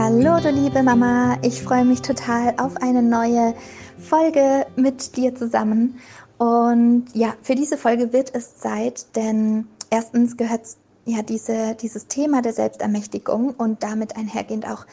[0.00, 1.38] Hallo, du liebe Mama.
[1.42, 3.52] Ich freue mich total auf eine neue
[3.98, 5.98] Folge mit dir zusammen.
[6.38, 10.60] Und ja, für diese Folge wird es Zeit, denn erstens gehört
[11.04, 14.86] ja diese, dieses Thema der Selbstermächtigung und damit einhergehend auch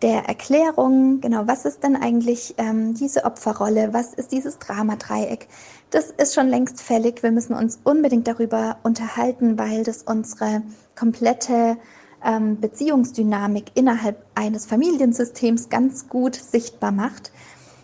[0.00, 5.48] der Erklärung, genau, was ist denn eigentlich ähm, diese Opferrolle, was ist dieses Dramadreieck?
[5.90, 7.22] Das ist schon längst fällig.
[7.22, 10.62] Wir müssen uns unbedingt darüber unterhalten, weil das unsere
[10.98, 11.76] komplette
[12.24, 17.32] ähm, Beziehungsdynamik innerhalb eines Familiensystems ganz gut sichtbar macht,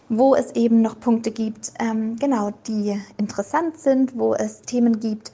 [0.08, 5.32] wo es eben noch Punkte gibt, ähm, genau, die interessant sind, wo es Themen gibt,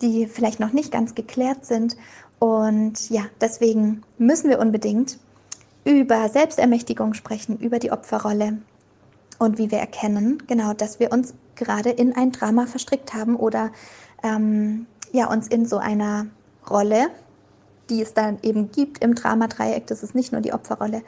[0.00, 1.96] die vielleicht noch nicht ganz geklärt sind.
[2.38, 5.18] Und ja, deswegen müssen wir unbedingt
[5.84, 8.58] über Selbstermächtigung sprechen, über die Opferrolle
[9.38, 13.70] und wie wir erkennen, genau, dass wir uns gerade in ein Drama verstrickt haben oder
[14.22, 16.26] ähm, ja, uns in so einer
[16.70, 17.08] Rolle
[17.90, 21.02] die es dann eben gibt im Dramadreieck, das ist nicht nur die Opferrolle,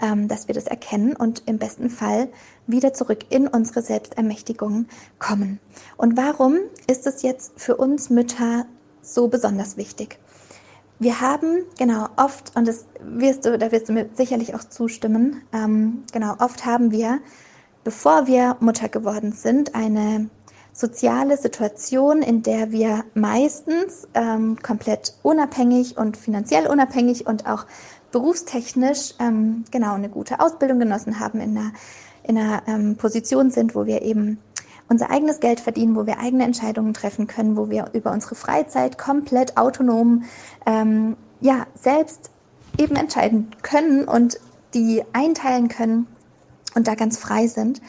[0.00, 2.28] ähm, dass wir das erkennen und im besten Fall
[2.66, 4.86] wieder zurück in unsere Selbstermächtigung
[5.18, 5.60] kommen.
[5.96, 8.66] Und warum ist es jetzt für uns Mütter
[9.02, 10.18] so besonders wichtig?
[11.00, 15.42] Wir haben, genau, oft, und das wirst du, da wirst du mir sicherlich auch zustimmen,
[15.52, 17.20] ähm, genau, oft haben wir,
[17.84, 20.28] bevor wir Mutter geworden sind, eine
[20.78, 27.66] soziale Situation, in der wir meistens ähm, komplett unabhängig und finanziell unabhängig und auch
[28.12, 31.72] berufstechnisch ähm, genau eine gute Ausbildung genossen haben, in einer,
[32.22, 34.38] in einer ähm, Position sind, wo wir eben
[34.88, 38.98] unser eigenes Geld verdienen, wo wir eigene Entscheidungen treffen können, wo wir über unsere Freizeit
[38.98, 40.22] komplett autonom
[40.64, 42.30] ähm, ja selbst
[42.78, 44.38] eben entscheiden können und
[44.74, 46.06] die einteilen können
[46.76, 47.82] und da ganz frei sind.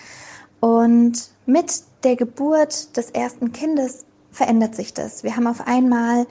[0.59, 5.23] Und mit der Geburt des ersten Kindes verändert sich das.
[5.23, 6.27] Wir haben auf einmal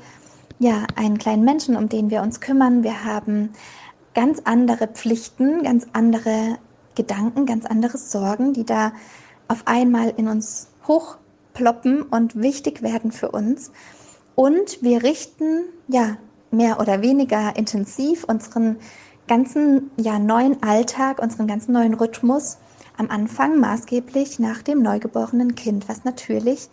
[0.58, 2.82] ja einen kleinen Menschen, um den wir uns kümmern.
[2.82, 3.50] Wir haben
[4.14, 6.58] ganz andere Pflichten, ganz andere
[6.94, 8.92] Gedanken, ganz andere Sorgen, die da
[9.46, 13.70] auf einmal in uns hochploppen und wichtig werden für uns.
[14.34, 16.16] Und wir richten ja
[16.50, 18.78] mehr oder weniger intensiv unseren
[19.26, 22.58] ganzen ja neuen Alltag, unseren ganzen neuen Rhythmus
[22.98, 26.68] am Anfang maßgeblich nach dem neugeborenen Kind, was natürlich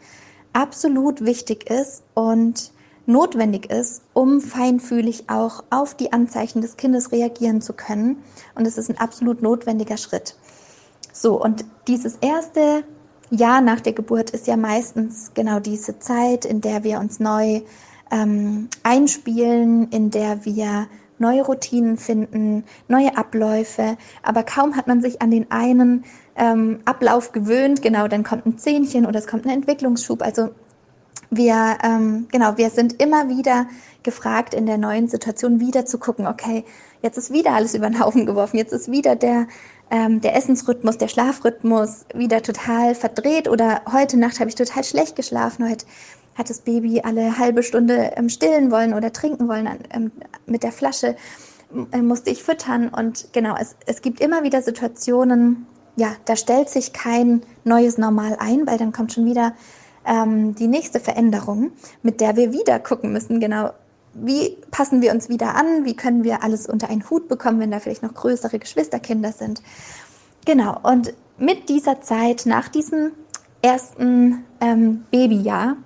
[0.53, 2.71] absolut wichtig ist und
[3.05, 8.17] notwendig ist, um feinfühlig auch auf die Anzeichen des Kindes reagieren zu können.
[8.55, 10.35] Und es ist ein absolut notwendiger Schritt.
[11.13, 12.83] So, und dieses erste
[13.29, 17.61] Jahr nach der Geburt ist ja meistens genau diese Zeit, in der wir uns neu
[18.11, 20.87] ähm, einspielen, in der wir
[21.17, 23.97] neue Routinen finden, neue Abläufe.
[24.23, 26.05] Aber kaum hat man sich an den einen
[26.35, 30.21] ähm, Ablauf gewöhnt, genau, dann kommt ein Zähnchen oder es kommt ein Entwicklungsschub.
[30.21, 30.49] Also
[31.29, 33.67] wir, ähm, genau, wir sind immer wieder
[34.03, 36.63] gefragt, in der neuen Situation wieder zu gucken, okay,
[37.01, 39.47] jetzt ist wieder alles über den Haufen geworfen, jetzt ist wieder der,
[39.89, 45.15] ähm, der Essensrhythmus, der Schlafrhythmus wieder total verdreht oder heute Nacht habe ich total schlecht
[45.15, 45.85] geschlafen, heute
[46.35, 50.11] hat das Baby alle halbe Stunde ähm, stillen wollen oder trinken wollen ähm,
[50.45, 51.15] mit der Flasche,
[51.91, 52.89] äh, musste ich füttern.
[52.89, 58.37] Und genau, es, es gibt immer wieder Situationen, ja, da stellt sich kein neues Normal
[58.39, 59.53] ein, weil dann kommt schon wieder
[60.05, 61.71] ähm, die nächste Veränderung,
[62.03, 63.71] mit der wir wieder gucken müssen, genau,
[64.13, 67.71] wie passen wir uns wieder an, wie können wir alles unter einen Hut bekommen, wenn
[67.71, 69.61] da vielleicht noch größere Geschwisterkinder sind.
[70.45, 73.11] Genau, und mit dieser Zeit, nach diesem
[73.61, 75.77] ersten ähm, Babyjahr,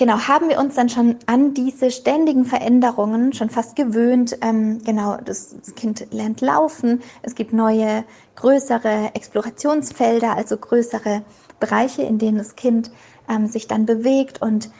[0.00, 4.38] genau, haben wir uns dann schon an diese ständigen Veränderungen schon fast gewöhnt.
[4.40, 8.04] Ähm, genau, das, das, Kind lernt laufen, es gibt neue,
[8.34, 11.22] größere Explorationsfelder, also größere
[11.60, 12.90] Bereiche, in denen das Kind
[13.28, 14.70] ähm, sich dann bewegt und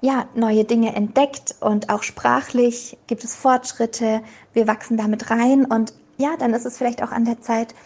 [0.00, 4.22] ja, neue Dinge entdeckt und auch sprachlich gibt es Fortschritte,
[4.54, 7.76] wir wachsen damit rein und ja, dann ist es vielleicht auch an der Zeit,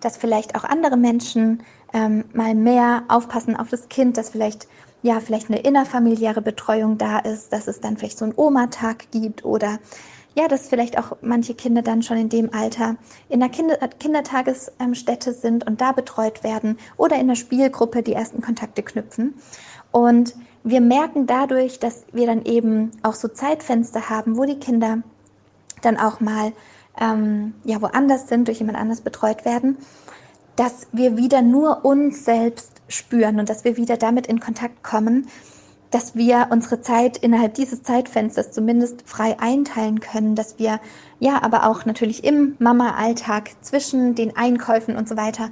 [0.00, 1.62] dass vielleicht auch andere Menschen
[1.94, 4.68] ähm, mal mehr aufpassen auf das Kind, dass vielleicht
[5.04, 9.44] ja, vielleicht eine innerfamiliäre Betreuung da ist, dass es dann vielleicht so einen Oma-Tag gibt
[9.44, 9.78] oder
[10.34, 12.96] ja, dass vielleicht auch manche Kinder dann schon in dem Alter
[13.28, 18.40] in einer Kinder Kindertagesstätte sind und da betreut werden oder in der Spielgruppe die ersten
[18.40, 19.34] Kontakte knüpfen.
[19.92, 25.02] Und wir merken dadurch, dass wir dann eben auch so Zeitfenster haben, wo die Kinder
[25.82, 26.52] dann auch mal
[26.98, 29.76] ähm, ja woanders sind, durch jemand anders betreut werden,
[30.56, 35.28] dass wir wieder nur uns selbst spüren und dass wir wieder damit in Kontakt kommen,
[35.90, 40.80] dass wir unsere Zeit innerhalb dieses Zeitfensters zumindest frei einteilen können, dass wir
[41.20, 45.50] ja aber auch natürlich im Mama-Alltag zwischen den Einkäufen und so weiter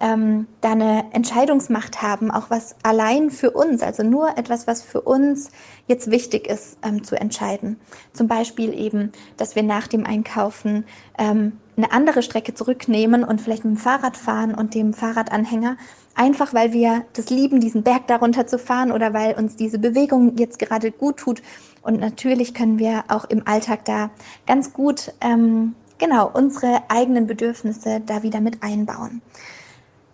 [0.00, 5.02] ähm, da eine Entscheidungsmacht haben, auch was allein für uns, also nur etwas, was für
[5.02, 5.50] uns
[5.86, 7.78] jetzt wichtig ist, ähm, zu entscheiden.
[8.12, 10.84] Zum Beispiel eben, dass wir nach dem Einkaufen
[11.18, 15.76] ähm, eine andere Strecke zurücknehmen und vielleicht mit dem Fahrrad fahren und dem Fahrradanhänger,
[16.14, 20.36] einfach weil wir das lieben, diesen Berg darunter zu fahren oder weil uns diese Bewegung
[20.36, 21.42] jetzt gerade gut tut.
[21.82, 24.10] Und natürlich können wir auch im Alltag da
[24.46, 29.22] ganz gut ähm, genau unsere eigenen Bedürfnisse da wieder mit einbauen.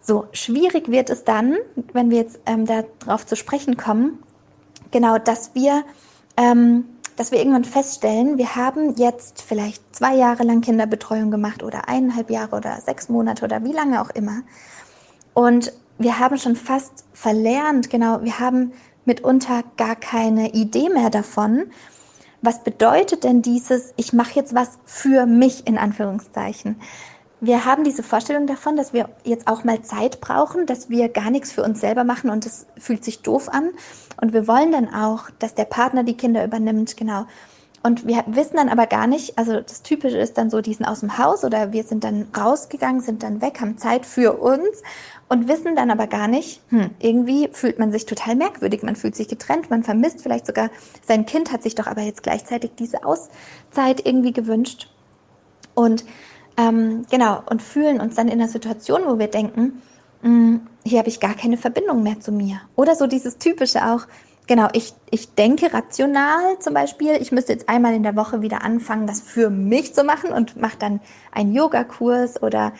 [0.06, 1.56] So, schwierig wird es dann,
[1.92, 4.20] wenn wir jetzt ähm, darauf zu sprechen kommen,
[4.92, 5.82] genau, dass wir,
[6.36, 6.84] ähm,
[7.16, 12.30] dass wir irgendwann feststellen, wir haben jetzt vielleicht zwei Jahre lang Kinderbetreuung gemacht oder eineinhalb
[12.30, 14.42] Jahre oder sechs Monate oder wie lange auch immer.
[15.34, 18.74] Und wir haben schon fast verlernt, genau, wir haben
[19.06, 21.64] mitunter gar keine Idee mehr davon,
[22.42, 26.76] was bedeutet denn dieses, ich mache jetzt was für mich in Anführungszeichen
[27.40, 31.30] wir haben diese Vorstellung davon, dass wir jetzt auch mal Zeit brauchen, dass wir gar
[31.30, 33.70] nichts für uns selber machen und es fühlt sich doof an.
[34.20, 37.26] Und wir wollen dann auch, dass der Partner die Kinder übernimmt, genau.
[37.82, 40.86] Und wir wissen dann aber gar nicht, also das Typische ist dann so, die sind
[40.86, 44.82] aus dem Haus oder wir sind dann rausgegangen, sind dann weg, haben Zeit für uns
[45.28, 49.14] und wissen dann aber gar nicht, hm, irgendwie fühlt man sich total merkwürdig, man fühlt
[49.14, 50.70] sich getrennt, man vermisst vielleicht sogar
[51.06, 54.90] sein Kind, hat sich doch aber jetzt gleichzeitig diese Auszeit irgendwie gewünscht.
[55.74, 56.04] Und
[56.56, 59.82] ähm, genau, und fühlen uns dann in einer Situation, wo wir denken,
[60.22, 62.60] mh, hm, hier habe ich gar keine Verbindung mehr zu mir.
[62.76, 64.06] Oder so dieses typische auch,
[64.46, 68.62] genau, ich, ich denke rational zum Beispiel, ich müsste jetzt einmal in der Woche wieder
[68.62, 71.00] anfangen, das für mich zu machen und mache dann
[71.32, 72.72] einen Yogakurs oder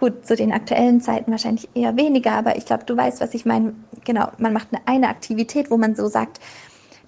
[0.00, 3.44] gut, zu den aktuellen Zeiten wahrscheinlich eher weniger, aber ich glaube, du weißt, was ich
[3.44, 3.74] meine.
[4.04, 6.40] Genau, man macht eine, eine Aktivität, wo man so sagt,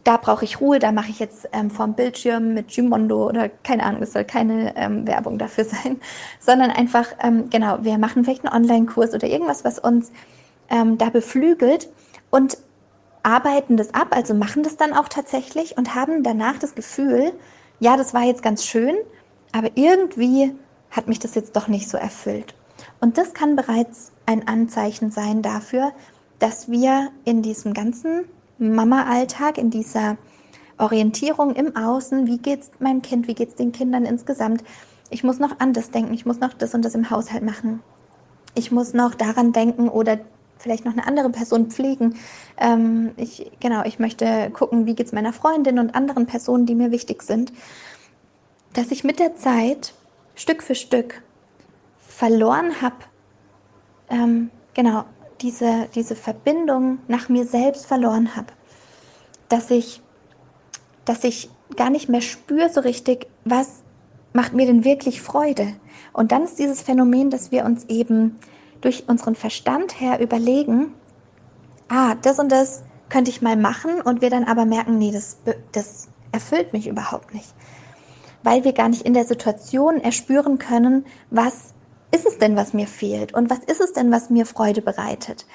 [0.04, 3.84] da brauche ich Ruhe, da mache ich jetzt ähm, vorm Bildschirm mit Gimondo oder keine
[3.84, 6.00] Ahnung, es soll keine ähm, Werbung dafür sein,
[6.40, 10.10] sondern einfach, ähm, genau, wir machen vielleicht einen Online-Kurs oder irgendwas, was uns
[10.70, 11.88] ähm, da beflügelt
[12.30, 12.58] und
[13.22, 17.32] arbeiten das ab, also machen das dann auch tatsächlich und haben danach das Gefühl,
[17.78, 18.96] ja, das war jetzt ganz schön,
[19.52, 20.54] aber irgendwie
[20.90, 22.54] hat mich das jetzt doch nicht so erfüllt.
[23.00, 25.92] Und das kann bereits ein Anzeichen sein dafür,
[26.38, 28.24] dass wir in diesem ganzen
[28.70, 30.16] Mama-Alltag, in dieser
[30.78, 34.64] Orientierung im Außen, wie geht's meinem Kind, wie geht's den Kindern insgesamt.
[35.10, 37.82] Ich muss noch anders denken, ich muss noch das und das im Haushalt machen.
[38.54, 40.18] Ich muss noch daran denken oder
[40.58, 42.16] vielleicht noch eine andere Person pflegen.
[42.56, 46.90] Ähm, ich, genau, ich möchte gucken, wie geht's meiner Freundin und anderen Personen, die mir
[46.90, 47.52] wichtig sind.
[48.72, 49.92] Dass ich mit der Zeit
[50.34, 51.22] Stück für Stück
[51.98, 52.96] verloren habe,
[54.08, 55.04] ähm, genau,
[55.42, 58.48] diese, diese Verbindung nach mir selbst verloren habe.
[59.48, 60.00] Dass ich,
[61.04, 63.82] dass ich gar nicht mehr spüre so richtig, was
[64.32, 65.74] macht mir denn wirklich Freude.
[66.12, 68.38] Und dann ist dieses Phänomen, dass wir uns eben
[68.80, 70.94] durch unseren Verstand her überlegen,
[71.88, 75.38] ah, das und das könnte ich mal machen und wir dann aber merken, nee, das,
[75.72, 77.54] das erfüllt mich überhaupt nicht.
[78.42, 81.74] Weil wir gar nicht in der Situation erspüren können, was
[82.12, 83.34] ist es denn, was mir fehlt?
[83.34, 85.46] Und was ist es denn, was mir Freude bereitet?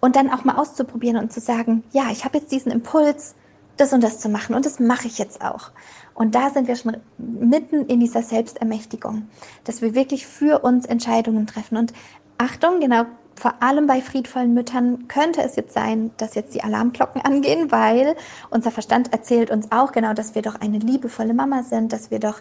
[0.00, 3.34] Und dann auch mal auszuprobieren und zu sagen, ja, ich habe jetzt diesen Impuls,
[3.76, 5.70] das und das zu machen und das mache ich jetzt auch.
[6.14, 9.28] Und da sind wir schon mitten in dieser Selbstermächtigung,
[9.64, 11.78] dass wir wirklich für uns Entscheidungen treffen.
[11.78, 11.92] Und
[12.36, 13.04] Achtung, genau,
[13.36, 18.16] vor allem bei friedvollen Müttern könnte es jetzt sein, dass jetzt die Alarmglocken angehen, weil
[18.50, 22.18] unser Verstand erzählt uns auch genau, dass wir doch eine liebevolle Mama sind, dass wir
[22.18, 22.40] doch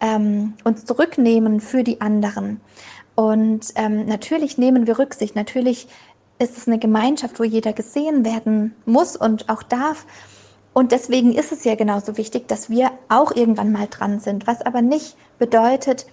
[0.00, 2.60] ähm, uns zurücknehmen für die anderen.
[3.14, 5.36] Und ähm, natürlich nehmen wir Rücksicht.
[5.36, 5.88] Natürlich
[6.38, 10.06] ist es eine Gemeinschaft, wo jeder gesehen werden muss und auch darf.
[10.72, 14.46] Und deswegen ist es ja genauso wichtig, dass wir auch irgendwann mal dran sind.
[14.48, 16.06] Was aber nicht bedeutet,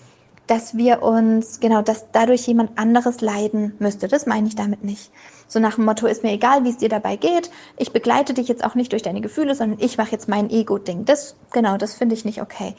[0.46, 4.08] dass wir uns, genau, dass dadurch jemand anderes leiden müsste.
[4.08, 5.12] Das meine ich damit nicht.
[5.48, 7.50] So nach dem Motto, ist mir egal, wie es dir dabei geht.
[7.78, 11.06] Ich begleite dich jetzt auch nicht durch deine Gefühle, sondern ich mache jetzt mein Ego-Ding.
[11.06, 12.76] Das, genau, das finde ich nicht okay.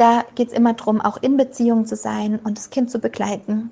[0.00, 3.70] Da geht es immer darum, auch in Beziehung zu sein und das Kind zu begleiten.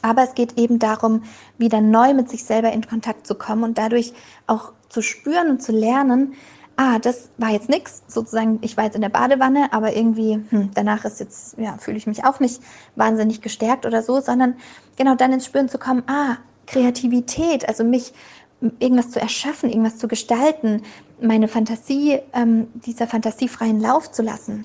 [0.00, 1.24] Aber es geht eben darum,
[1.58, 4.12] wieder neu mit sich selber in Kontakt zu kommen und dadurch
[4.46, 6.34] auch zu spüren und zu lernen,
[6.76, 10.70] ah, das war jetzt nichts, sozusagen, ich war jetzt in der Badewanne, aber irgendwie, hm,
[10.74, 12.62] danach ist jetzt, ja, fühle ich mich auch nicht
[12.94, 14.54] wahnsinnig gestärkt oder so, sondern
[14.96, 16.36] genau dann ins Spüren zu kommen, ah,
[16.68, 18.12] Kreativität, also mich
[18.78, 20.82] irgendwas zu erschaffen, irgendwas zu gestalten,
[21.20, 24.64] meine Fantasie, ähm, dieser fantasiefreien Lauf zu lassen,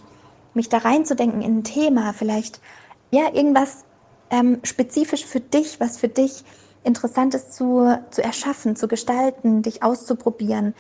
[0.54, 2.60] mich da reinzudenken in ein Thema, vielleicht
[3.12, 3.86] ja irgendwas
[4.30, 6.44] ähm, spezifisch für dich, was für dich
[6.84, 10.74] interessant ist zu, zu erschaffen, zu gestalten, dich auszuprobieren.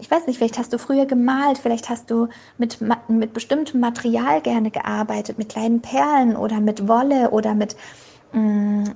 [0.00, 4.40] Ich weiß nicht, vielleicht hast du früher gemalt, vielleicht hast du mit, mit bestimmtem Material
[4.40, 7.76] gerne gearbeitet, mit kleinen Perlen oder mit Wolle oder mit
[8.32, 8.94] mh, mm,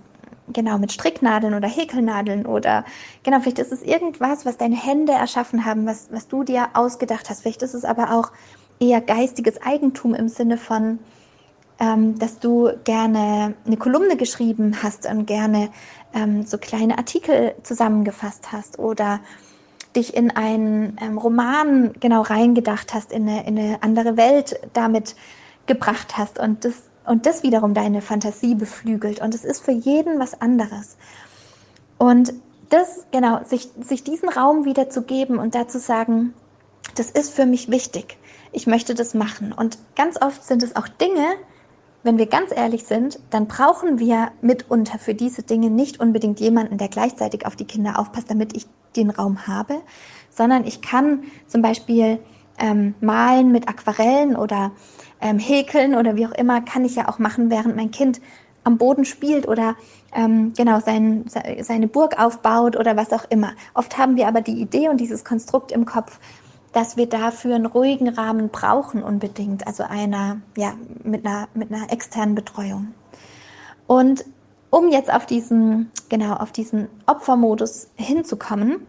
[0.52, 2.84] genau, mit Stricknadeln oder Häkelnadeln oder
[3.22, 7.30] genau, vielleicht ist es irgendwas, was deine Hände erschaffen haben, was, was du dir ausgedacht
[7.30, 7.42] hast.
[7.42, 8.30] Vielleicht ist es aber auch
[8.82, 10.98] eher geistiges Eigentum im Sinne von,
[11.78, 15.70] ähm, dass du gerne eine Kolumne geschrieben hast und gerne
[16.12, 19.20] ähm, so kleine Artikel zusammengefasst hast oder
[19.94, 25.14] dich in einen ähm, Roman genau reingedacht hast, in eine, in eine andere Welt damit
[25.66, 26.74] gebracht hast und das
[27.04, 29.20] und das wiederum deine Fantasie beflügelt.
[29.20, 30.96] Und es ist für jeden was anderes.
[31.98, 32.32] Und
[32.68, 36.32] das, genau, sich, sich diesen Raum wieder zu geben und dazu sagen,
[36.94, 38.18] das ist für mich wichtig.
[38.52, 39.52] Ich möchte das machen.
[39.52, 41.26] Und ganz oft sind es auch Dinge,
[42.02, 46.76] wenn wir ganz ehrlich sind, dann brauchen wir mitunter für diese Dinge nicht unbedingt jemanden,
[46.76, 48.66] der gleichzeitig auf die Kinder aufpasst, damit ich
[48.96, 49.80] den Raum habe,
[50.28, 52.18] sondern ich kann zum Beispiel
[52.58, 54.72] ähm, malen mit Aquarellen oder
[55.20, 58.20] ähm, häkeln oder wie auch immer, kann ich ja auch machen, während mein Kind
[58.64, 59.76] am Boden spielt oder
[60.14, 61.24] ähm, genau sein,
[61.60, 63.52] seine Burg aufbaut oder was auch immer.
[63.74, 66.20] Oft haben wir aber die Idee und dieses Konstrukt im Kopf,
[66.72, 70.74] dass wir dafür einen ruhigen Rahmen brauchen unbedingt, also einer, ja,
[71.04, 72.94] mit einer, mit einer externen Betreuung.
[73.86, 74.24] Und
[74.70, 78.86] um jetzt auf diesen, genau, auf diesen Opfermodus hinzukommen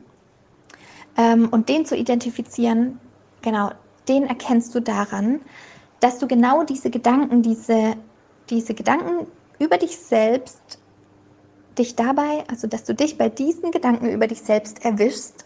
[1.18, 3.00] ähm, und den zu identifizieren,
[3.42, 3.72] genau,
[4.08, 5.42] den erkennst du daran,
[6.00, 7.96] dass du genau diese Gedanken, diese,
[8.50, 9.28] diese Gedanken
[9.60, 10.80] über dich selbst,
[11.78, 15.46] dich dabei, also dass du dich bei diesen Gedanken über dich selbst erwischst,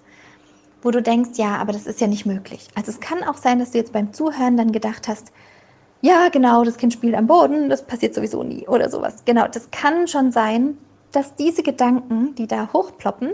[0.82, 2.68] wo du denkst, ja, aber das ist ja nicht möglich.
[2.76, 5.32] Also es kann auch sein, dass du jetzt beim Zuhören dann gedacht hast,
[6.02, 9.24] ja, genau, das Kind spielt am Boden, das passiert sowieso nie oder sowas.
[9.26, 10.78] Genau, das kann schon sein,
[11.12, 13.32] dass diese Gedanken, die da hochploppen,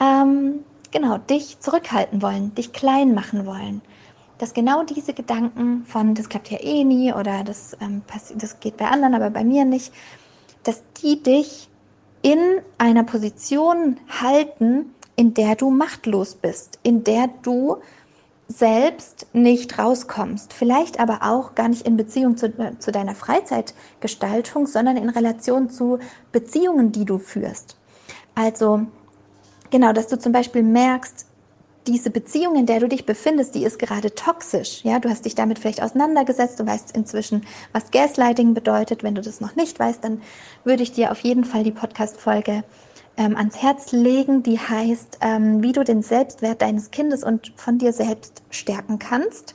[0.00, 3.80] ähm, genau, dich zurückhalten wollen, dich klein machen wollen
[4.38, 8.02] dass genau diese Gedanken von, das klappt ja eh nie oder das, ähm,
[8.34, 9.92] das geht bei anderen, aber bei mir nicht,
[10.64, 11.68] dass die dich
[12.22, 12.38] in
[12.78, 17.78] einer Position halten, in der du machtlos bist, in der du
[18.48, 20.52] selbst nicht rauskommst.
[20.52, 25.70] Vielleicht aber auch gar nicht in Beziehung zu, äh, zu deiner Freizeitgestaltung, sondern in Relation
[25.70, 25.98] zu
[26.30, 27.76] Beziehungen, die du führst.
[28.34, 28.82] Also,
[29.70, 31.26] genau, dass du zum Beispiel merkst,
[31.86, 34.82] diese Beziehung, in der du dich befindest, die ist gerade toxisch.
[34.84, 39.02] Ja, du hast dich damit vielleicht auseinandergesetzt, du weißt inzwischen, was Gaslighting bedeutet.
[39.02, 40.22] Wenn du das noch nicht weißt, dann
[40.64, 42.64] würde ich dir auf jeden Fall die Podcast-Folge
[43.16, 47.78] ähm, ans Herz legen, die heißt, ähm, wie du den Selbstwert deines Kindes und von
[47.78, 49.54] dir selbst stärken kannst.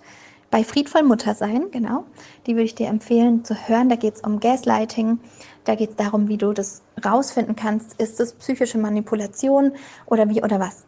[0.51, 2.05] Bei Friedvoll Mutter sein, genau.
[2.47, 3.87] Die würde ich dir empfehlen zu hören.
[3.87, 5.19] Da geht es um Gaslighting.
[5.63, 8.01] Da geht es darum, wie du das rausfinden kannst.
[8.01, 9.73] Ist es psychische Manipulation
[10.07, 10.85] oder wie oder was?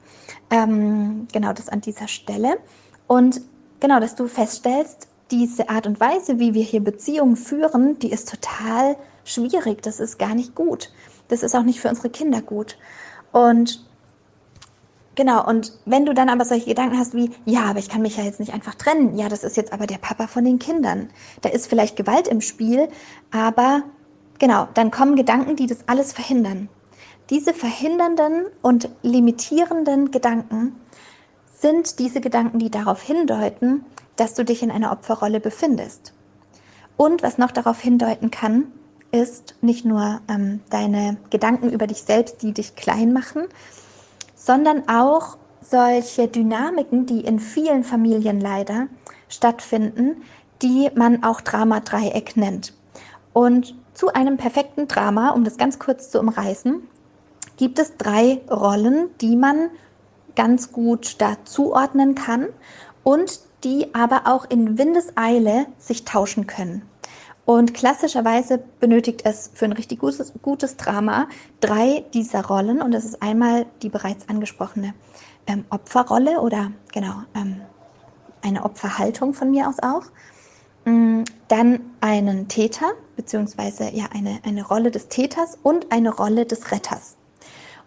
[0.50, 2.58] Ähm, genau das an dieser Stelle.
[3.06, 3.42] Und
[3.80, 8.30] genau, dass du feststellst, diese Art und Weise, wie wir hier Beziehungen führen, die ist
[8.30, 9.84] total schwierig.
[9.84, 10.92] Das ist gar nicht gut.
[11.32, 12.78] Das ist auch nicht für unsere Kinder gut.
[13.32, 13.86] Und
[15.16, 18.18] genau, und wenn du dann aber solche Gedanken hast wie, ja, aber ich kann mich
[18.18, 19.18] ja jetzt nicht einfach trennen.
[19.18, 21.10] Ja, das ist jetzt aber der Papa von den Kindern.
[21.40, 22.90] Da ist vielleicht Gewalt im Spiel,
[23.32, 23.84] aber
[24.40, 26.68] genau, dann kommen Gedanken, die das alles verhindern.
[27.30, 30.76] Diese verhindernden und limitierenden Gedanken
[31.54, 33.86] sind diese Gedanken, die darauf hindeuten,
[34.18, 36.14] dass du dich in einer Opferrolle befindest.
[36.98, 38.74] Und was noch darauf hindeuten kann,
[39.12, 43.46] ist nicht nur ähm, deine Gedanken über dich selbst, die dich klein machen,
[44.36, 48.88] sondern auch solche Dynamiken, die in vielen Familien leider
[49.30, 50.24] stattfinden,
[50.62, 52.74] die man auch Drama-Dreieck nennt.
[53.34, 56.82] Und zu einem perfekten Drama, um das ganz kurz zu umreißen,
[57.58, 59.70] gibt es drei Rollen, die man
[60.36, 62.48] ganz gut da zuordnen kann
[63.04, 66.82] und die aber auch in Windeseile sich tauschen können.
[67.52, 71.28] Und klassischerweise benötigt es für ein richtig gutes, gutes Drama
[71.60, 72.82] drei dieser Rollen.
[72.82, 74.94] Und das ist einmal die bereits angesprochene
[75.48, 77.60] ähm, Opferrolle oder genau ähm,
[78.42, 80.04] eine Opferhaltung von mir aus auch.
[80.86, 86.72] Mm, dann einen Täter, beziehungsweise ja eine, eine Rolle des Täters und eine Rolle des
[86.72, 87.18] Retters.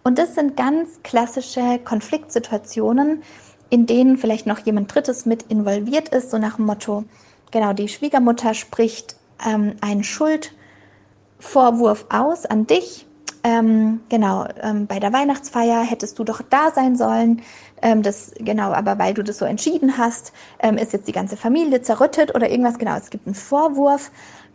[0.02, 3.22] Und das sind ganz klassische Konfliktsituationen,
[3.70, 7.04] in denen vielleicht noch jemand Drittes mit involviert ist, so nach dem Motto,
[7.50, 9.16] genau, die Schwiegermutter spricht
[9.46, 13.06] ähm, einen Schuldvorwurf aus an dich
[13.46, 17.42] ähm, genau, ähm, bei der Weihnachtsfeier hättest du doch da sein sollen.
[17.82, 21.36] Ähm, das, genau, aber weil du das so entschieden hast, ähm, ist jetzt die ganze
[21.36, 22.78] Familie zerrüttet oder irgendwas.
[22.78, 24.10] Genau, es gibt einen Vorwurf.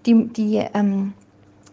[0.08, 1.14] Die, die ähm,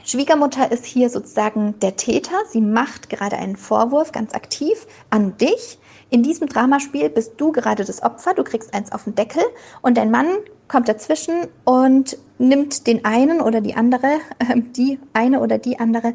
[0.04, 2.36] Schwiegermutter ist hier sozusagen der Täter.
[2.50, 5.78] Sie macht gerade einen Vorwurf ganz aktiv an dich.
[6.10, 9.42] In diesem Dramaspiel bist du gerade das Opfer, du kriegst eins auf den Deckel
[9.80, 10.26] und dein Mann
[10.68, 16.14] kommt dazwischen und nimmt den einen oder die andere, äh, die eine oder die andere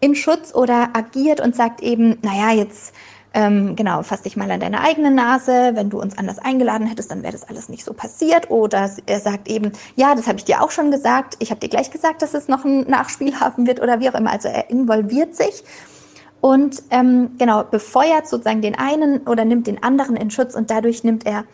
[0.00, 2.92] in Schutz oder agiert und sagt eben, naja, jetzt
[3.36, 5.72] ähm, genau, fass dich mal an deine eigene Nase.
[5.74, 8.48] Wenn du uns anders eingeladen hättest, dann wäre das alles nicht so passiert.
[8.50, 11.34] Oder er sagt eben, ja, das habe ich dir auch schon gesagt.
[11.40, 14.14] Ich habe dir gleich gesagt, dass es noch ein Nachspiel haben wird oder wie auch
[14.14, 14.30] immer.
[14.30, 15.64] Also er involviert sich
[16.44, 21.02] und ähm, genau befeuert sozusagen den einen oder nimmt den anderen in Schutz und dadurch
[21.02, 21.44] nimmt er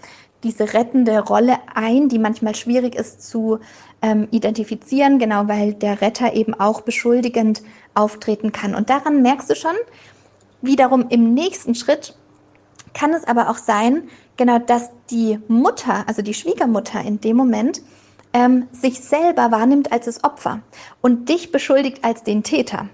[0.42, 3.60] diese rettende Rolle ein, die manchmal schwierig ist zu
[4.02, 7.62] ähm, identifizieren, genau weil der Retter eben auch beschuldigend
[7.94, 8.74] auftreten kann.
[8.74, 9.76] Und daran merkst du schon,
[10.60, 12.16] wiederum im nächsten Schritt
[12.92, 17.80] kann es aber auch sein, genau, dass die Mutter, also die Schwiegermutter in dem Moment,
[18.32, 20.62] ähm, sich selber wahrnimmt als das Opfer
[21.00, 22.88] und dich beschuldigt als den Täter.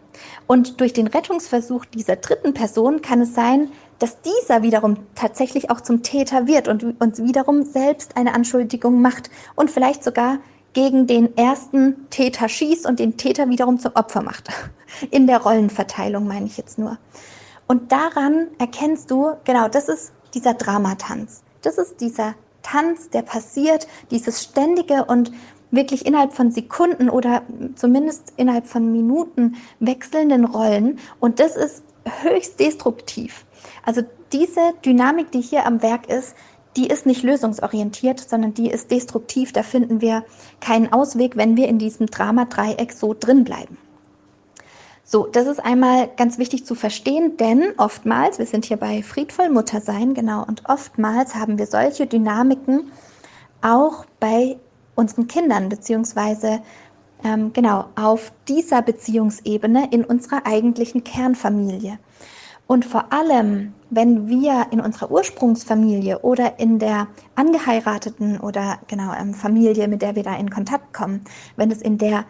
[0.46, 5.80] Und durch den Rettungsversuch dieser dritten Person kann es sein, dass dieser wiederum tatsächlich auch
[5.80, 10.38] zum Täter wird und uns wiederum selbst eine Anschuldigung macht und vielleicht sogar
[10.72, 14.50] gegen den ersten Täter schießt und den Täter wiederum zum Opfer macht.
[15.10, 16.98] In der Rollenverteilung meine ich jetzt nur.
[17.66, 21.42] Und daran erkennst du, genau, das ist dieser Dramatanz.
[21.62, 25.32] Das ist dieser Tanz, der passiert, dieses ständige und
[25.76, 27.42] wirklich innerhalb von Sekunden oder
[27.76, 30.98] zumindest innerhalb von Minuten wechselnden Rollen.
[31.20, 31.82] Und das ist
[32.22, 33.44] höchst destruktiv.
[33.84, 34.02] Also
[34.32, 36.34] diese Dynamik, die hier am Werk ist,
[36.76, 39.52] die ist nicht lösungsorientiert, sondern die ist destruktiv.
[39.52, 40.24] Da finden wir
[40.60, 43.78] keinen Ausweg, wenn wir in diesem Drama-Dreieck so drin bleiben.
[45.08, 49.50] So, das ist einmal ganz wichtig zu verstehen, denn oftmals, wir sind hier bei friedvoll
[49.50, 52.90] Muttersein, genau, und oftmals haben wir solche Dynamiken
[53.62, 54.56] auch bei
[54.96, 56.60] unseren Kindern, beziehungsweise
[57.24, 61.98] ähm, genau auf dieser Beziehungsebene in unserer eigentlichen Kernfamilie.
[62.66, 67.06] Und vor allem, wenn wir in unserer Ursprungsfamilie oder in der
[67.36, 71.22] angeheirateten oder genau ähm, Familie, mit der wir da in Kontakt kommen,
[71.54, 72.24] wenn es in der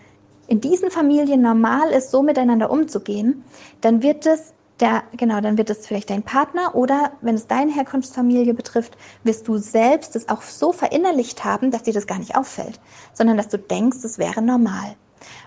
[0.49, 3.43] in diesen Familien normal ist, so miteinander umzugehen,
[3.81, 7.73] dann wird es der, genau, dann wird es vielleicht dein Partner oder wenn es deine
[7.73, 12.37] Herkunftsfamilie betrifft, wirst du selbst es auch so verinnerlicht haben, dass dir das gar nicht
[12.37, 12.79] auffällt,
[13.15, 14.97] sondern dass du denkst, es wäre normal.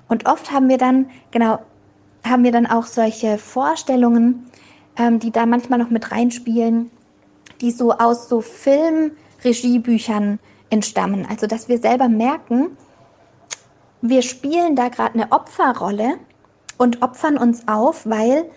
[0.07, 1.59] Und oft haben wir dann, genau,
[2.27, 4.49] haben wir dann auch solche Vorstellungen,
[4.97, 6.89] ähm, die da manchmal noch mit reinspielen,
[7.61, 10.39] die so aus so Filmregiebüchern
[10.69, 11.27] entstammen.
[11.29, 12.77] Also, dass wir selber merken,
[14.01, 16.17] wir spielen da gerade eine Opferrolle
[16.77, 18.49] und opfern uns auf, weil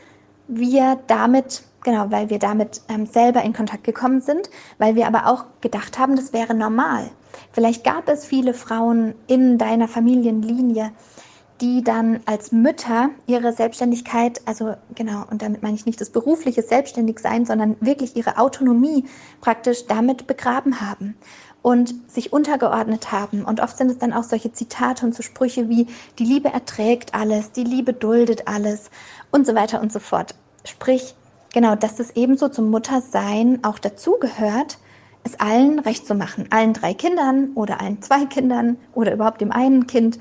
[0.48, 5.26] wir damit, genau, weil wir damit ähm, selber in Kontakt gekommen sind, weil wir aber
[5.26, 7.10] auch gedacht haben, das wäre normal.
[7.52, 10.92] Vielleicht gab es viele Frauen in deiner Familienlinie,
[11.60, 16.62] die dann als Mütter ihre Selbstständigkeit, also genau, und damit meine ich nicht das berufliche
[16.62, 19.04] Selbstständigsein, sondern wirklich ihre Autonomie
[19.40, 21.14] praktisch damit begraben haben
[21.62, 23.44] und sich untergeordnet haben.
[23.44, 25.86] Und oft sind es dann auch solche Zitate und so Sprüche wie,
[26.18, 28.90] die Liebe erträgt alles, die Liebe duldet alles
[29.32, 30.36] und so weiter und so fort.
[30.64, 31.14] Sprich,
[31.52, 34.78] genau, dass das ebenso zum Muttersein auch dazugehört,
[35.24, 36.46] es allen recht zu machen.
[36.50, 40.18] Allen drei Kindern oder allen zwei Kindern oder überhaupt dem einen Kind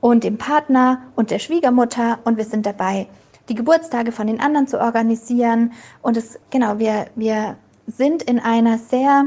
[0.00, 3.06] und dem Partner und der Schwiegermutter und wir sind dabei,
[3.48, 5.72] die Geburtstage von den anderen zu organisieren.
[6.02, 7.56] Und es, genau, wir, wir
[7.86, 9.26] sind in einer sehr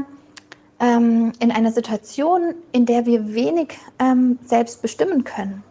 [0.82, 5.62] ähm, in einer Situation, in der wir wenig ähm, selbst bestimmen können.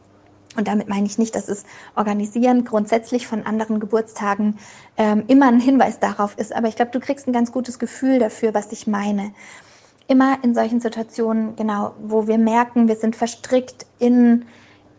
[0.58, 1.64] Und damit meine ich nicht, dass es
[1.96, 4.58] Organisieren grundsätzlich von anderen Geburtstagen
[4.98, 8.20] ähm, immer ein Hinweis darauf ist, aber ich glaube, du kriegst ein ganz gutes Gefühl
[8.20, 9.34] dafür, was ich meine.
[10.08, 14.46] Immer in solchen Situationen, genau, wo wir merken, wir sind verstrickt in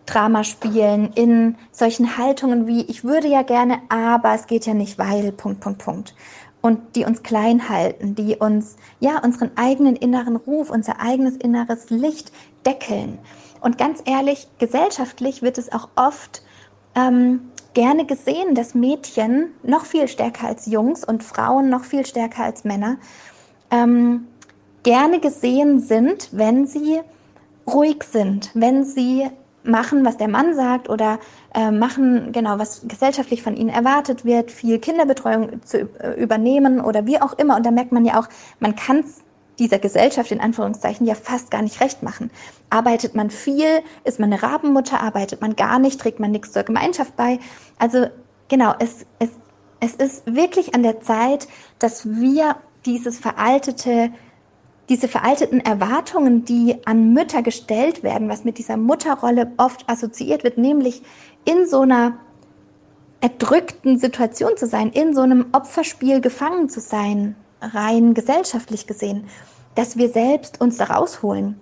[0.06, 5.32] Dramaspielen, in solchen Haltungen wie, ich würde ja gerne, aber es geht ja nicht, weil,
[5.32, 6.14] Punkt, Punkt, Punkt
[6.62, 11.90] und die uns klein halten, die uns ja unseren eigenen inneren Ruf, unser eigenes inneres
[11.90, 12.32] Licht
[12.64, 13.18] deckeln.
[13.62, 16.42] Und ganz ehrlich, gesellschaftlich wird es auch oft
[16.96, 22.44] ähm, gerne gesehen, dass Mädchen noch viel stärker als Jungs und Frauen noch viel stärker
[22.44, 22.98] als Männer
[23.70, 24.26] ähm,
[24.82, 27.00] gerne gesehen sind, wenn sie
[27.66, 29.28] ruhig sind, wenn sie
[29.64, 31.20] machen, was der Mann sagt oder
[31.54, 37.06] äh, machen, genau, was gesellschaftlich von ihnen erwartet wird, viel Kinderbetreuung zu äh, übernehmen oder
[37.06, 37.56] wie auch immer.
[37.56, 39.20] Und da merkt man ja auch, man kann es
[39.62, 42.30] dieser Gesellschaft in Anführungszeichen ja fast gar nicht recht machen.
[42.68, 46.64] Arbeitet man viel, ist man eine Rabenmutter, arbeitet man gar nicht, trägt man nichts zur
[46.64, 47.38] Gemeinschaft bei.
[47.78, 48.06] Also
[48.48, 49.30] genau, es, es,
[49.80, 51.46] es ist wirklich an der Zeit,
[51.78, 54.10] dass wir dieses veraltete,
[54.88, 60.58] diese veralteten Erwartungen, die an Mütter gestellt werden, was mit dieser Mutterrolle oft assoziiert wird,
[60.58, 61.02] nämlich
[61.44, 62.18] in so einer
[63.20, 69.28] erdrückten Situation zu sein, in so einem Opferspiel gefangen zu sein, rein gesellschaftlich gesehen,
[69.74, 71.60] dass wir selbst uns da rausholen,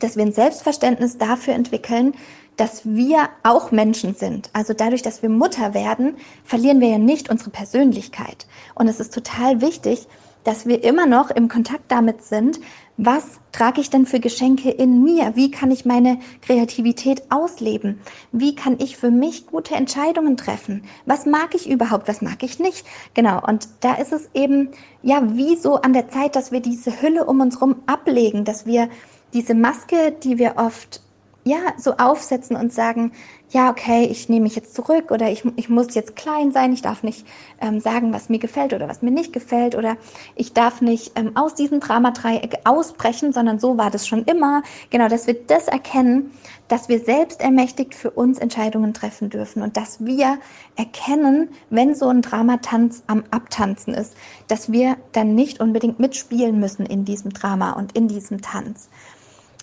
[0.00, 2.14] dass wir ein Selbstverständnis dafür entwickeln,
[2.56, 4.50] dass wir auch Menschen sind.
[4.52, 8.46] Also dadurch, dass wir Mutter werden, verlieren wir ja nicht unsere Persönlichkeit.
[8.74, 10.06] Und es ist total wichtig,
[10.44, 12.58] dass wir immer noch im Kontakt damit sind,
[13.00, 15.36] was trage ich denn für Geschenke in mir?
[15.36, 18.00] Wie kann ich meine Kreativität ausleben?
[18.32, 20.82] Wie kann ich für mich gute Entscheidungen treffen?
[21.06, 22.08] Was mag ich überhaupt?
[22.08, 22.84] Was mag ich nicht?
[23.14, 23.40] Genau.
[23.46, 24.70] Und da ist es eben,
[25.02, 28.66] ja, wie so an der Zeit, dass wir diese Hülle um uns herum ablegen, dass
[28.66, 28.88] wir
[29.32, 31.00] diese Maske, die wir oft
[31.44, 33.12] ja, so aufsetzen und sagen,
[33.50, 36.82] ja, okay, ich nehme mich jetzt zurück oder ich, ich muss jetzt klein sein, ich
[36.82, 37.26] darf nicht
[37.60, 39.96] ähm, sagen, was mir gefällt oder was mir nicht gefällt oder
[40.34, 44.62] ich darf nicht ähm, aus diesem Dramadreieck ausbrechen, sondern so war das schon immer.
[44.90, 46.30] Genau, dass wir das erkennen,
[46.68, 50.38] dass wir selbst ermächtigt für uns Entscheidungen treffen dürfen und dass wir
[50.76, 54.14] erkennen, wenn so ein Dramatanz am Abtanzen ist,
[54.48, 58.90] dass wir dann nicht unbedingt mitspielen müssen in diesem Drama und in diesem Tanz.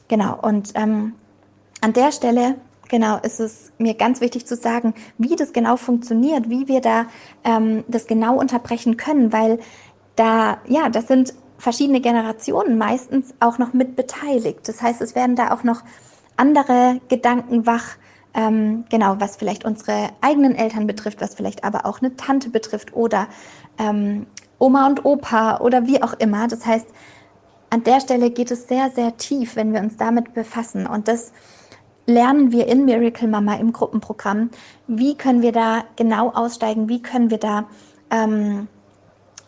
[0.07, 1.13] Genau, und ähm,
[1.81, 2.55] an der Stelle
[2.89, 7.07] Genau, ist es mir ganz wichtig zu sagen, wie das genau funktioniert, wie wir da
[7.43, 9.59] ähm, das genau unterbrechen können, weil
[10.15, 14.67] da, ja, das sind verschiedene Generationen meistens auch noch mit beteiligt.
[14.67, 15.83] Das heißt, es werden da auch noch
[16.37, 17.95] andere Gedanken wach,
[18.33, 22.93] ähm, genau, was vielleicht unsere eigenen Eltern betrifft, was vielleicht aber auch eine Tante betrifft
[22.93, 23.27] oder
[23.79, 24.27] ähm,
[24.59, 26.47] Oma und Opa oder wie auch immer.
[26.47, 26.87] Das heißt,
[27.69, 30.85] an der Stelle geht es sehr, sehr tief, wenn wir uns damit befassen.
[30.85, 31.31] Und das
[32.05, 34.49] lernen wir in Miracle Mama im Gruppenprogramm.
[34.87, 36.89] Wie können wir da genau aussteigen?
[36.89, 37.65] Wie können wir da,
[38.11, 38.67] ähm,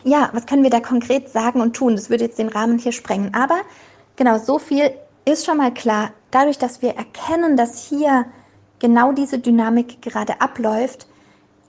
[0.04, 1.96] ja, was können wir da konkret sagen und tun?
[1.96, 3.34] Das würde jetzt den Rahmen hier sprengen.
[3.34, 3.60] Aber
[4.16, 4.90] genau, so viel
[5.24, 6.10] ist schon mal klar.
[6.30, 8.26] Dadurch, dass wir erkennen, dass hier
[8.78, 11.06] genau diese Dynamik gerade abläuft,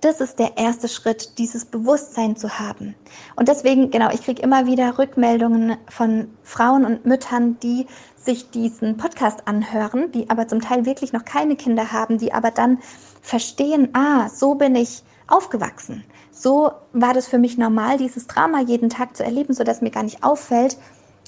[0.01, 2.95] das ist der erste Schritt, dieses Bewusstsein zu haben.
[3.35, 7.85] Und deswegen, genau, ich kriege immer wieder Rückmeldungen von Frauen und Müttern, die
[8.15, 12.51] sich diesen Podcast anhören, die aber zum Teil wirklich noch keine Kinder haben, die aber
[12.51, 12.79] dann
[13.21, 16.03] verstehen, ah, so bin ich aufgewachsen.
[16.31, 19.91] So war das für mich normal, dieses Drama jeden Tag zu erleben, so dass mir
[19.91, 20.77] gar nicht auffällt,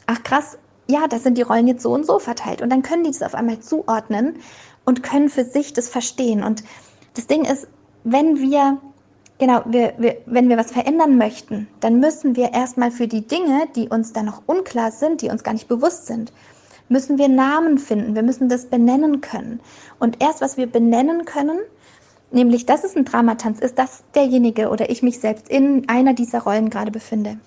[0.06, 0.58] ach krass,
[0.88, 2.62] ja, das sind die Rollen jetzt so und so verteilt.
[2.62, 4.38] Und dann können die das auf einmal zuordnen
[4.86, 6.44] und können für sich das verstehen.
[6.44, 6.64] Und
[7.16, 7.68] das Ding ist,
[8.04, 8.78] wenn wir,
[9.40, 13.68] genau, wir, wir, wenn wir was verändern möchten, dann müssen wir erstmal für die Dinge,
[13.76, 16.32] die uns da noch unklar sind, die uns gar nicht bewusst sind,
[16.90, 18.16] müssen wir Namen finden.
[18.16, 19.62] Wir müssen das benennen können.
[20.00, 21.60] Und erst was wir benennen können,
[22.32, 26.42] nämlich, dass es ein Dramatanz ist, dass derjenige oder ich mich selbst in einer dieser
[26.42, 27.40] Rollen gerade befinde,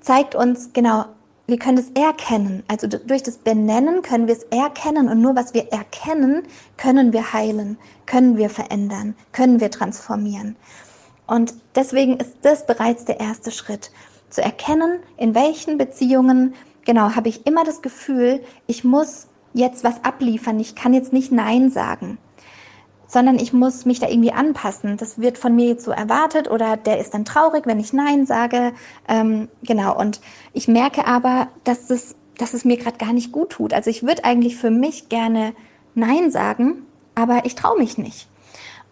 [0.00, 1.06] zeigt uns genau,
[1.46, 2.64] wir können es erkennen.
[2.68, 6.42] Also durch das Benennen können wir es erkennen und nur was wir erkennen,
[6.76, 10.56] können wir heilen, können wir verändern, können wir transformieren.
[11.26, 13.90] Und deswegen ist das bereits der erste Schritt,
[14.28, 16.54] zu erkennen, in welchen Beziehungen,
[16.84, 21.32] genau, habe ich immer das Gefühl, ich muss jetzt was abliefern, ich kann jetzt nicht
[21.32, 22.18] Nein sagen
[23.06, 24.96] sondern ich muss mich da irgendwie anpassen.
[24.96, 28.26] Das wird von mir jetzt so erwartet oder der ist dann traurig, wenn ich Nein
[28.26, 28.72] sage.
[29.08, 30.20] Ähm, genau, und
[30.52, 33.72] ich merke aber, dass es, dass es mir gerade gar nicht gut tut.
[33.72, 35.54] Also ich würde eigentlich für mich gerne
[35.94, 38.28] Nein sagen, aber ich traue mich nicht.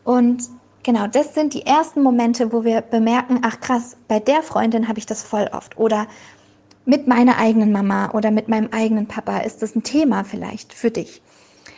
[0.05, 0.45] Und
[0.83, 4.99] genau, das sind die ersten Momente, wo wir bemerken, ach krass, bei der Freundin habe
[4.99, 5.77] ich das voll oft.
[5.77, 6.07] Oder
[6.87, 10.91] mit meiner eigenen Mama oder mit meinem eigenen Papa ist das ein Thema vielleicht für
[10.91, 11.23] dich.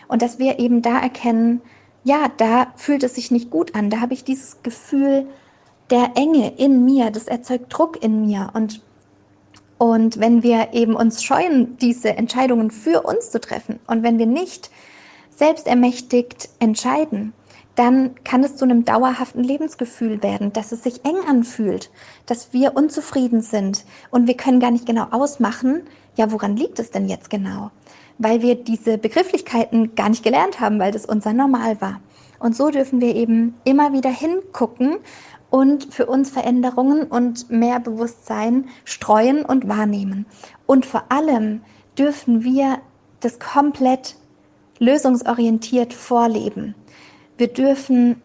[0.09, 1.63] Und dass wir eben da erkennen,
[2.07, 3.91] ja, da fühlt es sich nicht gut an.
[3.91, 5.27] Da habe ich dieses Gefühl
[5.91, 8.51] der Enge in mir, das erzeugt Druck in mir.
[8.55, 8.81] Und,
[9.77, 14.27] und wenn wir eben uns scheuen, diese Entscheidungen für uns zu treffen und wenn wir
[14.27, 14.71] nicht
[15.31, 17.33] selbstermächtigt entscheiden,
[17.75, 21.91] dann kann es zu einem dauerhaften Lebensgefühl werden, dass es sich eng anfühlt,
[22.27, 25.83] dass wir unzufrieden sind und wir können gar nicht genau ausmachen,
[26.15, 27.73] ja, woran liegt es denn jetzt genau?
[28.19, 32.01] Weil wir diese Begrifflichkeiten gar nicht gelernt haben, weil das unser Normal war.
[32.39, 34.97] Und so dürfen wir eben immer wieder hingucken
[35.51, 40.27] und für uns Veränderungen und mehr Bewusstsein streuen und wahrnehmen.
[40.67, 41.63] Und vor allem
[41.99, 42.79] dürfen wir
[43.21, 44.17] das komplett
[44.79, 46.75] lösungsorientiert vorleben.
[47.39, 48.21] Wir dürfen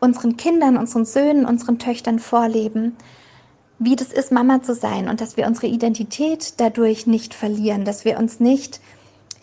[0.00, 2.96] unseren Kindern, unseren Söhnen, unseren Töchtern vorleben,
[3.78, 8.04] wie das ist, Mama zu sein und dass wir unsere Identität dadurch nicht verlieren, dass
[8.04, 8.80] wir uns nicht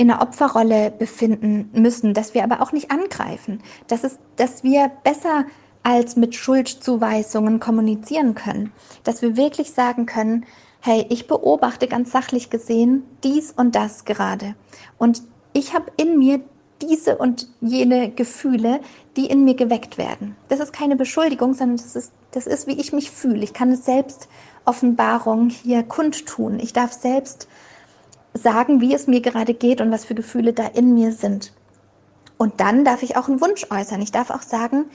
[0.02, 4.92] in einer Opferrolle befinden müssen, dass wir aber auch nicht angreifen, dass, es, dass wir
[5.04, 5.46] besser
[5.84, 8.72] als mit Schuldzuweisungen kommunizieren können.
[9.04, 10.48] Dass wir wirklich sagen können,
[10.80, 14.56] hey, ich beobachte ganz sachlich gesehen dies und das gerade.
[14.98, 15.22] Und
[15.54, 16.42] ich habe in mir
[16.82, 18.80] diese und jene Gefühle,
[19.16, 20.36] die in mir geweckt werden.
[20.50, 23.44] Das ist keine Beschuldigung, sondern das ist, das ist, wie ich mich fühle.
[23.44, 24.28] Ich kann es selbst
[24.66, 26.60] Offenbarung hier kundtun.
[26.60, 27.48] Ich darf selbst
[28.34, 31.54] sagen, wie es mir gerade geht und was für Gefühle da in mir sind.
[32.38, 34.02] Und dann darf ich auch einen Wunsch äußern.
[34.02, 34.86] Ich darf auch sagen,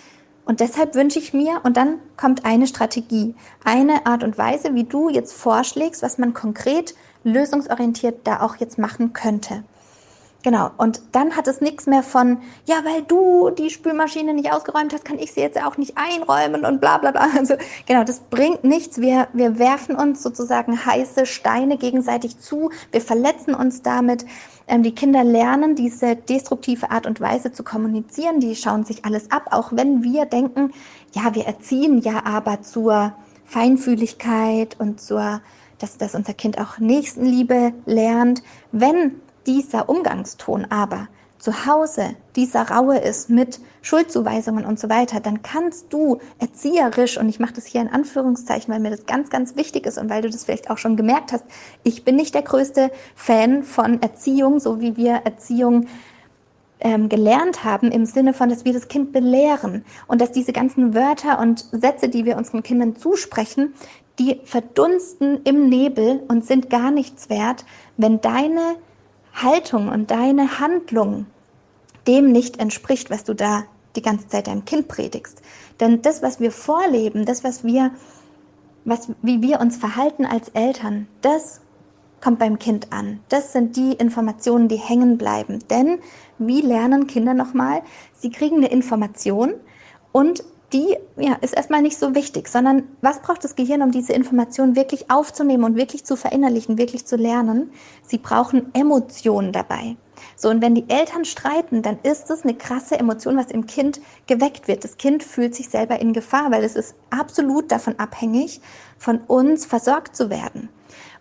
[0.46, 4.84] und deshalb wünsche ich mir, und dann kommt eine Strategie, eine Art und Weise, wie
[4.84, 6.94] du jetzt vorschlägst, was man konkret
[7.24, 9.64] lösungsorientiert da auch jetzt machen könnte.
[10.46, 14.92] Genau, und dann hat es nichts mehr von, ja, weil du die Spülmaschine nicht ausgeräumt
[14.92, 17.30] hast, kann ich sie jetzt auch nicht einräumen und bla bla bla.
[17.36, 17.54] Also
[17.84, 19.00] genau, das bringt nichts.
[19.00, 24.24] Wir, wir werfen uns sozusagen heiße Steine gegenseitig zu, wir verletzen uns damit.
[24.68, 29.32] Ähm, die Kinder lernen diese destruktive Art und Weise zu kommunizieren, die schauen sich alles
[29.32, 30.70] ab, auch wenn wir denken,
[31.10, 33.14] ja, wir erziehen ja aber zur
[33.46, 35.40] Feinfühligkeit und zur,
[35.78, 38.44] dass, dass unser Kind auch Nächstenliebe lernt.
[38.70, 45.42] Wenn dieser Umgangston aber zu Hause dieser Raue ist mit Schuldzuweisungen und so weiter, dann
[45.42, 49.54] kannst du erzieherisch, und ich mache das hier in Anführungszeichen, weil mir das ganz, ganz
[49.54, 51.44] wichtig ist und weil du das vielleicht auch schon gemerkt hast,
[51.82, 55.86] ich bin nicht der größte Fan von Erziehung, so wie wir Erziehung
[56.80, 59.84] ähm, gelernt haben, im Sinne von, dass wir das Kind belehren.
[60.08, 63.74] Und dass diese ganzen Wörter und Sätze, die wir unseren Kindern zusprechen,
[64.18, 67.64] die verdunsten im Nebel und sind gar nichts wert,
[67.96, 68.76] wenn deine
[69.42, 71.26] Haltung und deine Handlung
[72.06, 73.64] dem nicht entspricht, was du da
[73.96, 75.42] die ganze Zeit deinem Kind predigst.
[75.80, 77.90] Denn das, was wir vorleben, das, was wir,
[78.84, 81.60] was, wie wir uns verhalten als Eltern, das
[82.20, 83.20] kommt beim Kind an.
[83.28, 85.58] Das sind die Informationen, die hängen bleiben.
[85.68, 85.98] Denn
[86.38, 87.82] wie lernen Kinder nochmal?
[88.14, 89.54] Sie kriegen eine Information
[90.12, 94.12] und die ja, ist erstmal nicht so wichtig, sondern was braucht das Gehirn, um diese
[94.12, 97.70] Information wirklich aufzunehmen und wirklich zu verinnerlichen, wirklich zu lernen?
[98.02, 99.96] Sie brauchen Emotionen dabei.
[100.34, 104.00] So, und wenn die Eltern streiten, dann ist es eine krasse Emotion, was im Kind
[104.26, 104.82] geweckt wird.
[104.82, 108.60] Das Kind fühlt sich selber in Gefahr, weil es ist absolut davon abhängig,
[108.98, 110.68] von uns versorgt zu werden.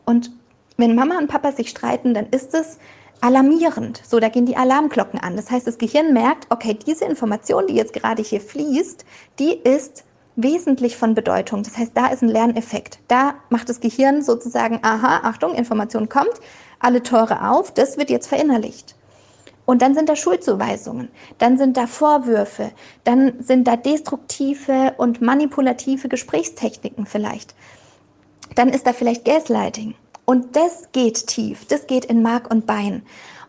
[0.06, 0.32] Und
[0.78, 2.78] wenn Mama und Papa sich streiten, dann ist es
[3.22, 4.02] alarmierend.
[4.06, 5.36] So, da gehen die Alarmglocken an.
[5.36, 9.06] Das heißt, das Gehirn merkt, okay, diese Information, die jetzt gerade hier fließt,
[9.40, 10.04] die ist
[10.36, 11.64] wesentlich von Bedeutung.
[11.64, 13.00] Das heißt, da ist ein Lerneffekt.
[13.08, 16.34] Da macht das Gehirn sozusagen, aha, Achtung, Information kommt,
[16.80, 18.96] alle Tore auf, das wird jetzt verinnerlicht.
[19.66, 22.72] Und dann sind da Schuldzuweisungen, dann sind da Vorwürfe,
[23.04, 27.56] dann sind da destruktive und manipulative Gesprächstechniken vielleicht.
[28.54, 29.96] Dann ist da vielleicht Gaslighting.
[30.26, 33.04] Und das geht tief, das geht in Mark und Bein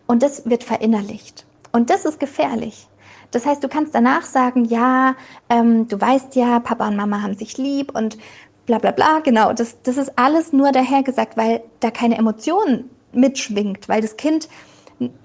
[0.05, 1.45] und das wird verinnerlicht.
[1.71, 2.87] Und das ist gefährlich.
[3.31, 5.15] Das heißt, du kannst danach sagen, ja,
[5.49, 8.17] ähm, du weißt ja, Papa und Mama haben sich lieb und
[8.65, 13.89] bla bla bla, genau, das, das ist alles nur dahergesagt, weil da keine Emotion mitschwingt,
[13.89, 14.47] weil das Kind,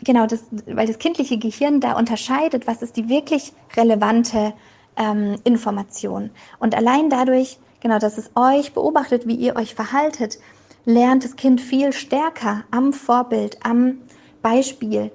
[0.02, 4.54] genau, das, weil das kindliche Gehirn da unterscheidet, was ist die wirklich relevante
[4.96, 6.30] ähm, Information.
[6.58, 10.38] Und allein dadurch, genau, dass es euch beobachtet, wie ihr euch verhaltet,
[10.84, 13.98] lernt das Kind viel stärker am Vorbild, am
[14.42, 15.12] Beispiel,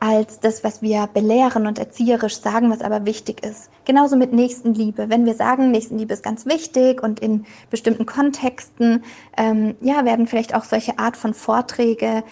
[0.00, 3.68] als das, was wir belehren und erzieherisch sagen, was aber wichtig ist.
[3.84, 5.10] Genauso mit Nächstenliebe.
[5.10, 9.04] Wenn wir sagen, Nächstenliebe ist ganz wichtig und in bestimmten Kontexten,
[9.36, 12.24] ähm, ja, werden vielleicht auch solche Art von Vorträge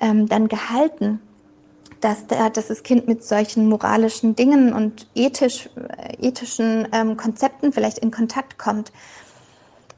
[0.00, 1.20] ähm, dann gehalten,
[2.00, 7.72] dass, der, dass das Kind mit solchen moralischen Dingen und ethisch, äh, ethischen ähm, Konzepten
[7.72, 8.92] vielleicht in Kontakt kommt.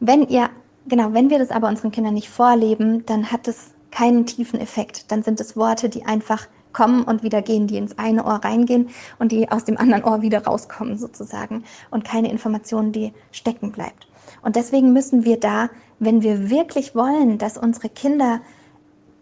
[0.01, 0.49] Wenn ihr
[0.89, 5.13] Genau, wenn wir das aber unseren Kindern nicht vorleben, dann hat es keinen tiefen Effekt.
[5.13, 8.89] Dann sind es Worte, die einfach kommen und wieder gehen, die ins eine Ohr reingehen
[9.19, 14.09] und die aus dem anderen Ohr wieder rauskommen sozusagen und keine Information, die stecken bleibt.
[14.43, 18.41] Und deswegen müssen wir da, wenn wir wirklich wollen, dass unsere Kinder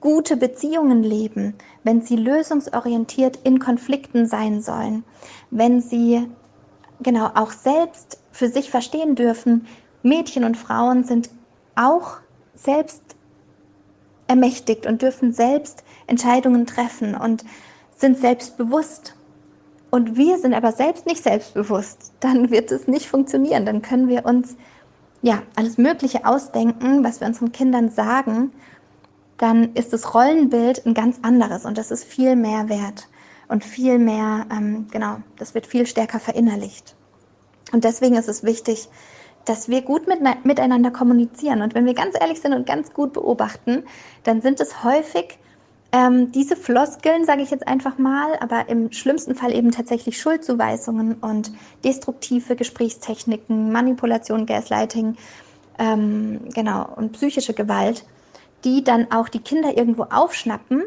[0.01, 5.05] gute Beziehungen leben, wenn sie lösungsorientiert in Konflikten sein sollen,
[5.51, 6.29] wenn sie
[7.01, 9.67] genau auch selbst für sich verstehen dürfen,
[10.03, 11.31] Mädchen und Frauen sind
[11.77, 12.19] auch
[12.55, 13.03] selbst
[14.27, 17.45] ermächtigt und dürfen selbst Entscheidungen treffen und
[17.97, 19.15] sind selbstbewusst.
[19.91, 23.65] Und wir sind aber selbst nicht selbstbewusst, dann wird es nicht funktionieren.
[23.65, 24.57] Dann können wir uns
[25.23, 28.53] ja alles Mögliche ausdenken, was wir unseren Kindern sagen.
[29.39, 33.09] Dann ist das Rollenbild ein ganz anderes und das ist viel mehr wert
[33.49, 36.97] und viel mehr, ähm, genau, das wird viel stärker verinnerlicht.
[37.73, 38.89] Und deswegen ist es wichtig,
[39.47, 41.63] dass wir gut mit, miteinander kommunizieren.
[41.63, 43.85] Und wenn wir ganz ehrlich sind und ganz gut beobachten,
[44.25, 45.39] dann sind es häufig
[45.93, 51.15] ähm, diese Floskeln, sage ich jetzt einfach mal, aber im schlimmsten Fall eben tatsächlich Schuldzuweisungen
[51.15, 51.53] und
[51.85, 55.17] destruktive Gesprächstechniken, Manipulation, Gaslighting,
[55.79, 58.05] ähm, genau, und psychische Gewalt,
[58.65, 60.83] die dann auch die Kinder irgendwo aufschnappen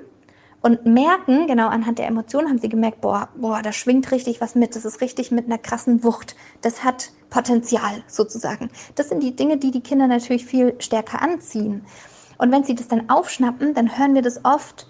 [0.61, 4.55] und merken, genau anhand der Emotionen haben sie gemerkt, boah, boah, da schwingt richtig was
[4.55, 8.69] mit, das ist richtig mit einer krassen Wucht, das hat Potenzial sozusagen.
[8.95, 11.85] Das sind die Dinge, die die Kinder natürlich viel stärker anziehen.
[12.37, 14.87] Und wenn sie das dann aufschnappen, dann hören wir das oft,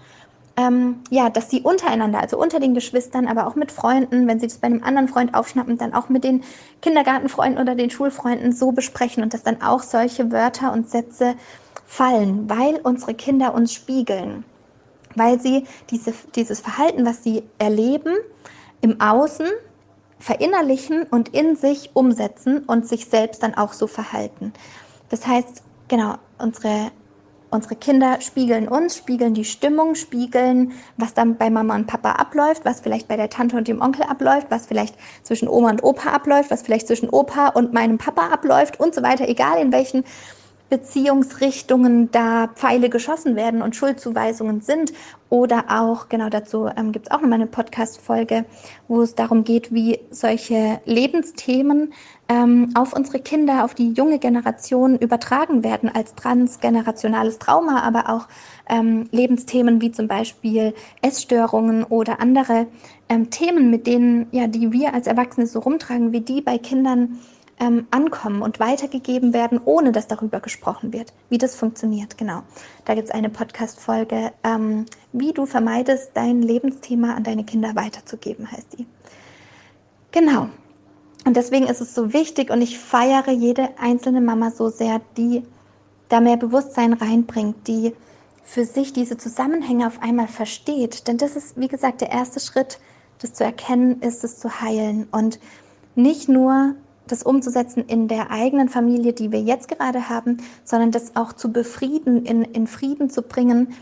[0.56, 4.46] ähm, ja, dass sie untereinander, also unter den Geschwistern, aber auch mit Freunden, wenn sie
[4.46, 6.42] das bei einem anderen Freund aufschnappen, dann auch mit den
[6.82, 11.34] Kindergartenfreunden oder den Schulfreunden so besprechen und dass dann auch solche Wörter und Sätze
[11.86, 14.44] fallen, weil unsere Kinder uns spiegeln,
[15.14, 18.14] weil sie diese, dieses Verhalten, was sie erleben,
[18.80, 19.46] im Außen
[20.20, 24.52] verinnerlichen und in sich umsetzen und sich selbst dann auch so verhalten.
[25.08, 26.92] Das heißt, genau, unsere
[27.52, 32.64] Unsere Kinder spiegeln uns, spiegeln die Stimmung, spiegeln, was dann bei Mama und Papa abläuft,
[32.64, 36.10] was vielleicht bei der Tante und dem Onkel abläuft, was vielleicht zwischen Oma und Opa
[36.10, 40.04] abläuft, was vielleicht zwischen Opa und meinem Papa abläuft und so weiter, egal in welchen
[40.68, 44.92] Beziehungsrichtungen da Pfeile geschossen werden und Schuldzuweisungen sind.
[45.30, 48.44] Oder auch, genau dazu ähm, gibt es auch nochmal eine Podcast-Folge,
[48.88, 51.92] wo es darum geht, wie solche Lebensthemen
[52.28, 58.26] ähm, auf unsere Kinder, auf die junge Generation übertragen werden als transgenerationales Trauma, aber auch
[58.68, 62.66] ähm, Lebensthemen wie zum Beispiel Essstörungen oder andere
[63.08, 67.20] ähm, Themen, mit denen, ja, die wir als Erwachsene so rumtragen, wie die bei Kindern
[67.60, 72.18] ähm, ankommen und weitergegeben werden, ohne dass darüber gesprochen wird, wie das funktioniert.
[72.18, 72.42] Genau.
[72.86, 78.50] Da gibt es eine Podcast-Folge, ähm, wie du vermeidest, dein Lebensthema an deine Kinder weiterzugeben,
[78.50, 78.86] heißt die.
[80.10, 80.48] Genau.
[81.26, 85.44] Und deswegen ist es so wichtig und ich feiere jede einzelne Mama so sehr, die
[86.08, 87.92] da mehr Bewusstsein reinbringt, die
[88.42, 91.06] für sich diese Zusammenhänge auf einmal versteht.
[91.06, 92.80] Denn das ist, wie gesagt, der erste Schritt,
[93.20, 95.38] das zu erkennen, ist es zu heilen und
[95.94, 96.74] nicht nur
[97.10, 101.52] das umzusetzen in der eigenen Familie, die wir jetzt gerade haben, sondern das auch zu
[101.52, 103.74] befrieden, in, in Frieden zu bringen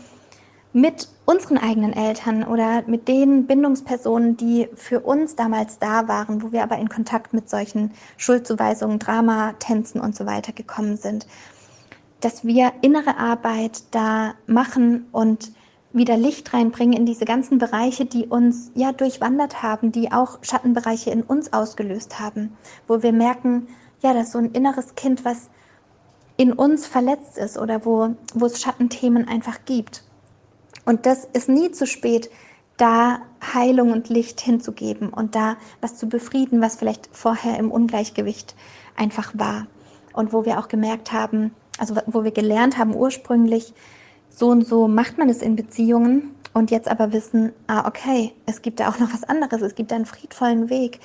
[0.71, 6.51] mit unseren eigenen Eltern oder mit den Bindungspersonen, die für uns damals da waren, wo
[6.51, 11.25] wir aber in Kontakt mit solchen Schuldzuweisungen, Drama, Tänzen und so weiter gekommen sind.
[12.21, 15.51] Dass wir innere Arbeit da machen und
[15.91, 21.09] wieder Licht reinbringen in diese ganzen Bereiche, die uns ja durchwandert haben, die auch Schattenbereiche
[21.09, 22.55] in uns ausgelöst haben,
[22.87, 23.67] wo wir merken,
[24.01, 25.49] ja, dass so ein inneres Kind, was
[26.37, 30.03] in uns verletzt ist oder wo, wo es Schattenthemen einfach gibt.
[30.85, 32.29] Und das ist nie zu spät,
[32.77, 33.19] da
[33.53, 38.55] Heilung und Licht hinzugeben und da was zu befrieden, was vielleicht vorher im Ungleichgewicht
[38.95, 39.67] einfach war.
[40.13, 43.73] Und wo wir auch gemerkt haben, also wo wir gelernt haben ursprünglich,
[44.39, 48.61] so und so macht man es in Beziehungen und jetzt aber wissen, ah, okay, es
[48.61, 50.99] gibt da auch noch was anderes, es gibt da einen friedvollen Weg,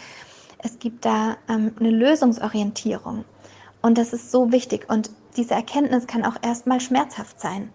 [0.59, 3.25] es gibt da ähm, eine Lösungsorientierung.
[3.83, 4.89] Und das ist so wichtig.
[4.89, 7.71] Und diese Erkenntnis kann auch erstmal schmerzhaft sein,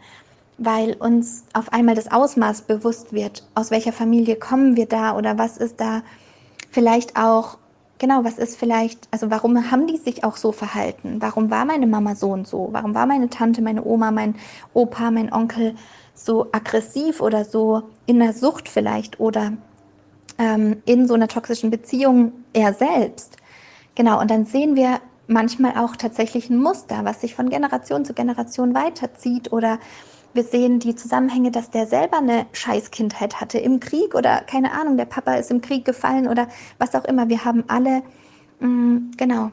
[0.57, 5.37] weil uns auf einmal das Ausmaß bewusst wird, aus welcher Familie kommen wir da oder
[5.37, 6.01] was ist da
[6.71, 7.57] vielleicht auch
[7.99, 11.17] genau, was ist vielleicht, also warum haben die sich auch so verhalten?
[11.19, 12.69] Warum war meine Mama so und so?
[12.71, 14.35] Warum war meine Tante, meine Oma, mein
[14.73, 15.75] Opa, mein Onkel
[16.15, 19.53] so aggressiv oder so in der Sucht vielleicht oder
[20.37, 23.37] ähm, in so einer toxischen Beziehung er selbst?
[23.93, 28.13] Genau, und dann sehen wir manchmal auch tatsächlich ein Muster, was sich von Generation zu
[28.13, 29.77] Generation weiterzieht oder
[30.33, 34.97] wir sehen die Zusammenhänge, dass der selber eine Scheißkindheit hatte im Krieg oder keine Ahnung,
[34.97, 37.29] der Papa ist im Krieg gefallen oder was auch immer.
[37.29, 38.03] Wir haben alle,
[38.59, 39.51] mh, mm, genau,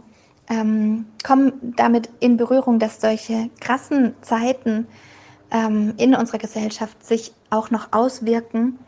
[0.49, 4.87] ähm, kommen damit in Berührung, dass solche krassen Zeiten
[5.51, 8.79] ähm, in unserer Gesellschaft sich auch noch auswirken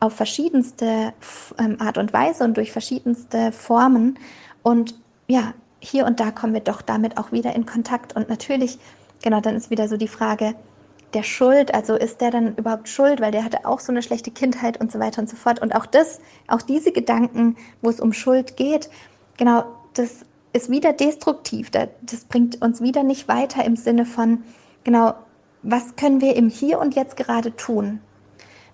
[0.00, 1.12] auf verschiedenste
[1.58, 4.18] ähm, Art und Weise und durch verschiedenste Formen.
[4.62, 4.96] Und
[5.28, 8.14] ja, hier und da kommen wir doch damit auch wieder in Kontakt.
[8.14, 8.78] Und natürlich,
[9.22, 10.54] genau, dann ist wieder so die Frage,
[11.14, 14.30] der Schuld, also ist der dann überhaupt schuld, weil der hatte auch so eine schlechte
[14.30, 15.60] Kindheit und so weiter und so fort.
[15.60, 18.88] Und auch das, auch diese Gedanken, wo es um Schuld geht,
[19.36, 21.70] genau, das ist wieder destruktiv.
[21.70, 24.42] Das bringt uns wieder nicht weiter im Sinne von,
[24.84, 25.14] genau,
[25.62, 28.00] was können wir im Hier und Jetzt gerade tun?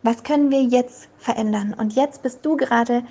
[0.03, 1.75] Was können wir jetzt verändern?
[1.75, 3.03] Und jetzt bist du gerade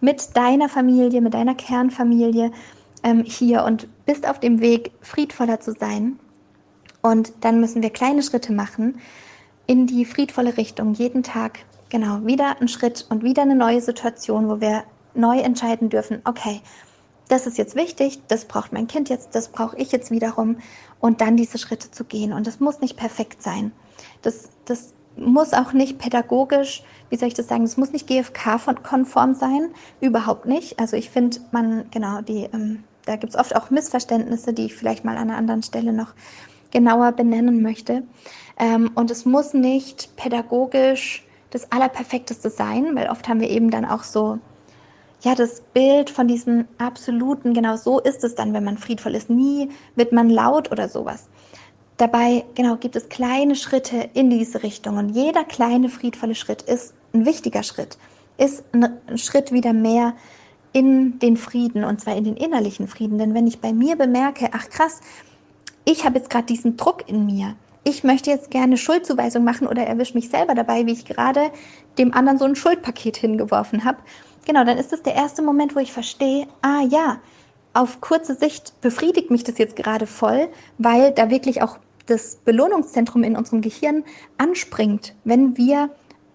[0.00, 2.52] mit deiner Familie, mit deiner Kernfamilie
[3.02, 6.18] ähm, hier und bist auf dem Weg, friedvoller zu sein
[7.06, 9.00] und dann müssen wir kleine Schritte machen
[9.66, 10.94] in die friedvolle Richtung.
[10.94, 14.84] Jeden Tag, genau, wieder ein Schritt und wieder eine neue Situation, wo wir
[15.14, 16.60] neu entscheiden dürfen, okay,
[17.28, 20.58] das ist jetzt wichtig, das braucht mein Kind jetzt, das brauche ich jetzt wiederum
[21.00, 22.32] und dann diese Schritte zu gehen.
[22.32, 23.72] Und das muss nicht perfekt sein.
[24.22, 29.34] Das, das muss auch nicht pädagogisch, wie soll ich das sagen, es muss nicht GFK-konform
[29.34, 30.78] sein, überhaupt nicht.
[30.78, 34.74] Also ich finde, man, genau, die, ähm, da gibt es oft auch Missverständnisse, die ich
[34.74, 36.14] vielleicht mal an einer anderen Stelle noch
[36.70, 38.02] genauer benennen möchte.
[38.58, 43.84] Ähm, und es muss nicht pädagogisch das Allerperfekteste sein, weil oft haben wir eben dann
[43.84, 44.38] auch so,
[45.22, 49.30] ja, das Bild von diesem absoluten, genau so ist es dann, wenn man friedvoll ist.
[49.30, 51.28] Nie wird man laut oder sowas.
[51.96, 56.92] Dabei, genau, gibt es kleine Schritte in diese Richtung und jeder kleine friedvolle Schritt ist
[57.14, 57.96] ein wichtiger Schritt,
[58.36, 60.14] ist ein Schritt wieder mehr
[60.74, 63.16] in den Frieden und zwar in den innerlichen Frieden.
[63.16, 65.00] Denn wenn ich bei mir bemerke, ach krass,
[65.86, 69.84] ich habe jetzt gerade diesen Druck in mir, ich möchte jetzt gerne Schuldzuweisung machen oder
[69.86, 71.52] erwische mich selber dabei, wie ich gerade
[71.98, 73.98] dem anderen so ein Schuldpaket hingeworfen habe.
[74.44, 77.20] Genau, dann ist das der erste Moment, wo ich verstehe, ah ja,
[77.74, 83.22] auf kurze Sicht befriedigt mich das jetzt gerade voll, weil da wirklich auch das Belohnungszentrum
[83.22, 84.02] in unserem Gehirn
[84.36, 85.90] anspringt, wenn wir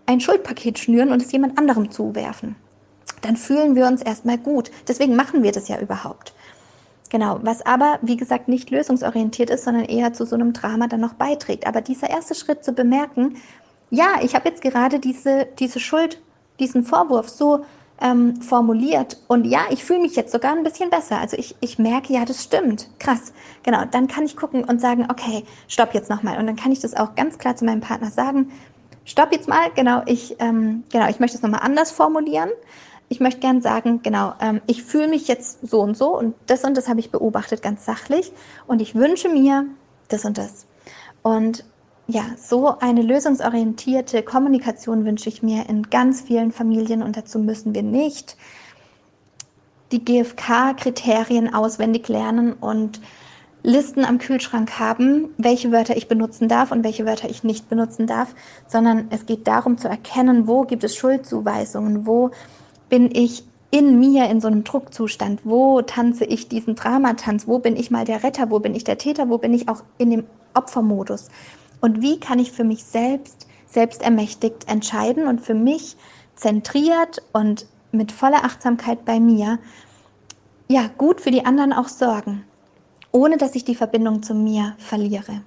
[0.06, 2.56] ein Schuldpaket schnüren und es jemand anderem zuwerfen.
[3.22, 4.72] Dann fühlen wir uns erstmal gut.
[4.88, 6.34] Deswegen machen wir das ja überhaupt.
[7.12, 11.02] Genau, was aber, wie gesagt, nicht lösungsorientiert ist, sondern eher zu so einem Drama dann
[11.02, 11.68] noch beiträgt.
[11.68, 13.36] Aber dieser erste Schritt zu bemerken,
[13.90, 16.22] ja, ich habe jetzt gerade diese, diese Schuld,
[16.62, 17.66] diesen Vorwurf so
[18.00, 19.18] ähm, formuliert.
[19.28, 21.20] Und ja, ich fühle mich jetzt sogar ein bisschen besser.
[21.20, 22.90] Also ich, ich merke, ja, das stimmt.
[22.98, 23.34] Krass.
[23.64, 23.84] Genau.
[23.92, 26.38] Dann kann ich gucken und sagen, okay, stopp jetzt nochmal.
[26.40, 28.54] Und dann kann ich das auch ganz klar zu meinem Partner sagen.
[29.04, 29.70] Stopp jetzt mal.
[29.76, 30.02] Genau.
[30.06, 31.10] Ich, ähm, genau.
[31.10, 32.52] Ich möchte es nochmal anders formulieren.
[33.12, 36.64] Ich möchte gern sagen, genau, ähm, ich fühle mich jetzt so und so und das
[36.64, 38.32] und das habe ich beobachtet ganz sachlich
[38.68, 39.66] und ich wünsche mir
[40.08, 40.66] das und das.
[41.22, 41.66] Und
[42.08, 47.76] ja, so eine lösungsorientierte Kommunikation wünsche ich mir in ganz vielen Familien und dazu müssen
[47.76, 48.38] wir nicht
[49.92, 53.02] die GFK-Kriterien auswendig lernen und
[53.62, 58.08] Listen am Kühlschrank haben, welche Wörter ich benutzen darf und welche Wörter ich nicht benutzen
[58.08, 58.34] darf,
[58.68, 62.32] sondern es geht darum zu erkennen, wo gibt es Schuldzuweisungen, wo
[62.92, 67.78] bin ich in mir in so einem Druckzustand, wo tanze ich diesen Dramatanz, wo bin
[67.78, 70.26] ich mal der Retter, wo bin ich der Täter, wo bin ich auch in dem
[70.54, 71.30] Opfermodus.
[71.80, 75.96] Und wie kann ich für mich selbst, selbst ermächtigt entscheiden und für mich
[76.36, 79.58] zentriert und mit voller Achtsamkeit bei mir,
[80.68, 82.44] ja, gut für die anderen auch sorgen,
[83.14, 85.44] ohne dass ich die Verbindung zu mir verliere.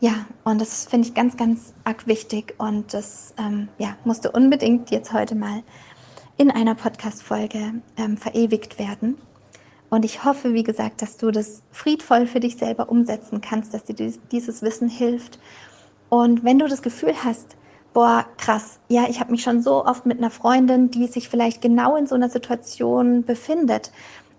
[0.00, 4.90] Ja, und das finde ich ganz, ganz arg wichtig und das ähm, ja, musste unbedingt
[4.90, 5.62] jetzt heute mal
[6.36, 9.18] in einer Podcast-Folge ähm, verewigt werden.
[9.90, 13.84] Und ich hoffe, wie gesagt, dass du das friedvoll für dich selber umsetzen kannst, dass
[13.84, 15.38] dir dieses Wissen hilft.
[16.08, 17.56] Und wenn du das Gefühl hast,
[17.92, 21.62] boah, krass, ja, ich habe mich schon so oft mit einer Freundin, die sich vielleicht
[21.62, 23.92] genau in so einer Situation befindet,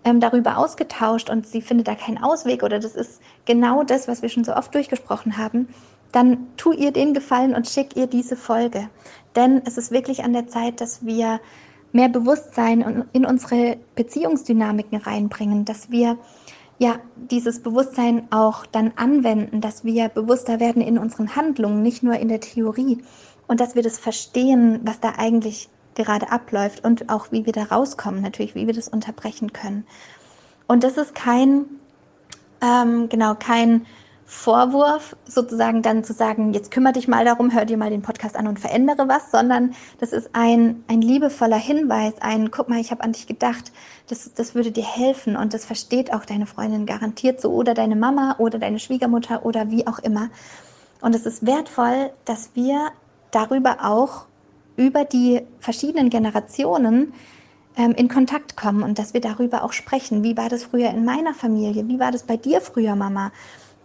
[0.04, 4.22] ähm, darüber ausgetauscht und sie findet da keinen Ausweg oder das ist genau das, was
[4.22, 5.68] wir schon so oft durchgesprochen haben,
[6.12, 8.88] dann tu ihr den Gefallen und schick ihr diese Folge.
[9.34, 11.40] Denn es ist wirklich an der Zeit, dass wir
[11.96, 16.18] mehr Bewusstsein in unsere Beziehungsdynamiken reinbringen, dass wir
[16.78, 22.14] ja dieses Bewusstsein auch dann anwenden, dass wir bewusster werden in unseren Handlungen, nicht nur
[22.14, 23.02] in der Theorie
[23.46, 27.64] und dass wir das verstehen, was da eigentlich gerade abläuft und auch wie wir da
[27.64, 29.86] rauskommen, natürlich, wie wir das unterbrechen können.
[30.66, 31.64] Und das ist kein,
[32.60, 33.86] ähm, genau, kein
[34.28, 38.34] Vorwurf, sozusagen dann zu sagen, jetzt kümmere dich mal darum, hör dir mal den Podcast
[38.34, 42.90] an und verändere was, sondern das ist ein, ein liebevoller Hinweis, ein, guck mal, ich
[42.90, 43.70] habe an dich gedacht,
[44.08, 47.94] das, das würde dir helfen und das versteht auch deine Freundin garantiert so oder deine
[47.94, 50.28] Mama oder deine Schwiegermutter oder wie auch immer.
[51.00, 52.90] Und es ist wertvoll, dass wir
[53.30, 54.26] darüber auch
[54.76, 57.14] über die verschiedenen Generationen
[57.76, 60.24] ähm, in Kontakt kommen und dass wir darüber auch sprechen.
[60.24, 61.86] Wie war das früher in meiner Familie?
[61.86, 63.30] Wie war das bei dir früher, Mama?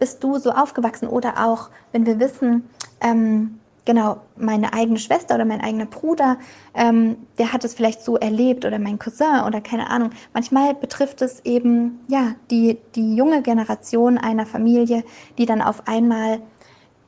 [0.01, 1.07] Bist du so aufgewachsen?
[1.07, 2.67] Oder auch, wenn wir wissen,
[3.01, 6.37] ähm, genau, meine eigene Schwester oder mein eigener Bruder,
[6.73, 10.09] ähm, der hat es vielleicht so erlebt oder mein Cousin oder keine Ahnung.
[10.33, 15.03] Manchmal betrifft es eben, ja, die, die junge Generation einer Familie,
[15.37, 16.41] die dann auf einmal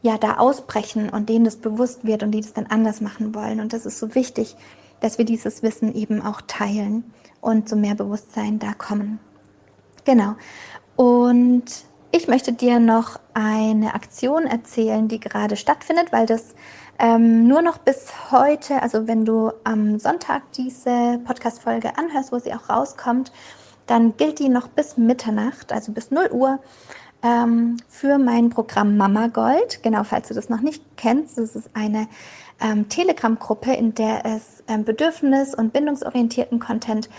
[0.03, 3.59] ja da ausbrechen und denen das bewusst wird und die das dann anders machen wollen.
[3.59, 4.55] Und das ist so wichtig,
[4.99, 9.17] dass wir dieses Wissen eben auch teilen und zu mehr Bewusstsein da kommen.
[10.05, 10.35] Genau.
[10.95, 11.85] Und
[12.15, 16.53] ich möchte dir noch eine Aktion erzählen, die gerade stattfindet, weil das
[16.99, 22.53] ähm, nur noch bis heute, also wenn du am Sonntag diese Podcast-Folge anhörst, wo sie
[22.53, 23.31] auch rauskommt,
[23.87, 26.59] dann gilt die noch bis Mitternacht, also bis 0 Uhr,
[27.23, 29.81] ähm, für mein Programm Mama Gold.
[29.81, 32.07] Genau, falls du das noch nicht kennst, das ist eine
[32.61, 37.09] ähm, Telegram-Gruppe, in der es ähm, bedürfnis- und bindungsorientierten Content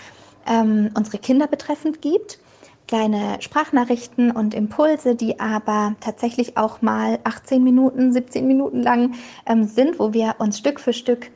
[0.46, 2.38] ähm, unsere Kinder betreffend gibt
[2.86, 9.14] kleine Sprachnachrichten und Impulse, die aber tatsächlich auch mal 18 Minuten, 17 Minuten lang
[9.46, 11.30] ähm, sind, wo wir uns Stück für Stück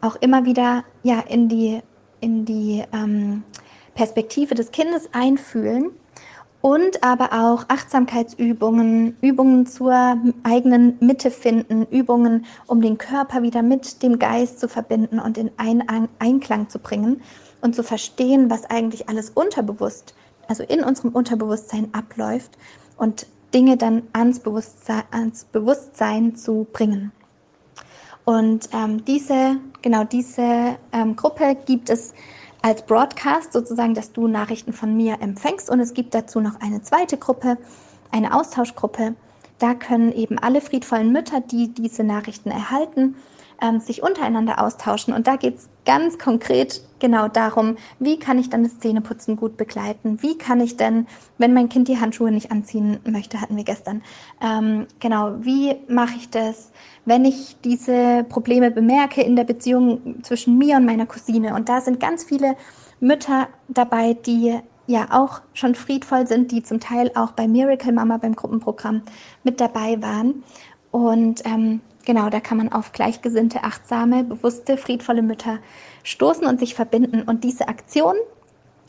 [0.00, 1.80] auch immer wieder ja in die
[2.20, 3.42] in die ähm,
[3.94, 5.90] Perspektive des Kindes einfühlen
[6.60, 14.02] und aber auch Achtsamkeitsübungen, Übungen zur eigenen Mitte finden, Übungen, um den Körper wieder mit
[14.02, 17.22] dem Geist zu verbinden und in einen Einklang zu bringen
[17.62, 20.14] und zu verstehen, was eigentlich alles unterbewusst,
[20.50, 22.58] also in unserem Unterbewusstsein abläuft
[22.96, 27.12] und Dinge dann ans Bewusstsein, ans Bewusstsein zu bringen.
[28.24, 32.14] Und ähm, diese, genau diese ähm, Gruppe gibt es
[32.62, 35.70] als Broadcast sozusagen, dass du Nachrichten von mir empfängst.
[35.70, 37.56] Und es gibt dazu noch eine zweite Gruppe,
[38.10, 39.14] eine Austauschgruppe.
[39.58, 43.14] Da können eben alle friedvollen Mütter, die diese Nachrichten erhalten,
[43.62, 45.14] ähm, sich untereinander austauschen.
[45.14, 49.56] Und da geht es ganz konkret genau darum, wie kann ich dann das Zähneputzen gut
[49.56, 50.22] begleiten?
[50.22, 51.06] Wie kann ich denn,
[51.38, 54.02] wenn mein Kind die Handschuhe nicht anziehen möchte, hatten wir gestern,
[54.42, 56.72] ähm, genau, wie mache ich das,
[57.04, 61.54] wenn ich diese Probleme bemerke in der Beziehung zwischen mir und meiner Cousine?
[61.54, 62.56] Und da sind ganz viele
[63.00, 68.18] Mütter dabei, die ja auch schon friedvoll sind, die zum Teil auch bei Miracle Mama
[68.18, 69.02] beim Gruppenprogramm
[69.44, 70.42] mit dabei waren.
[70.90, 75.58] Und ähm, Genau, da kann man auf gleichgesinnte, achtsame, bewusste, friedvolle Mütter
[76.02, 77.22] stoßen und sich verbinden.
[77.22, 78.14] Und diese Aktion,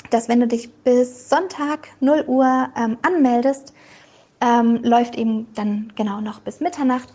[0.10, 3.74] dass wenn du dich bis Sonntag 0 Uhr ähm, anmeldest,
[4.40, 7.10] ähm, läuft eben dann genau noch bis Mitternacht.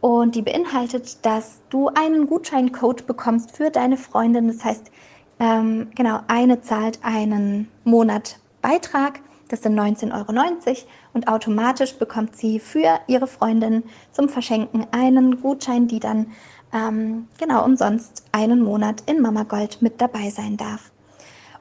[0.00, 4.48] Und die beinhaltet, dass du einen Gutscheincode bekommst für deine Freundin.
[4.48, 4.90] Das heißt,
[5.38, 9.20] ähm, genau, eine zahlt einen Monat Beitrag
[9.52, 10.76] das sind 19,90 Euro
[11.12, 16.32] und automatisch bekommt sie für ihre Freundin zum Verschenken einen Gutschein, die dann
[16.72, 20.90] ähm, genau umsonst einen Monat in Mama Gold mit dabei sein darf.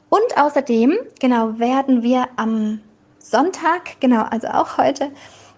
[0.07, 2.79] Und außerdem, genau, werden wir am
[3.19, 5.11] Sonntag, genau, also auch heute,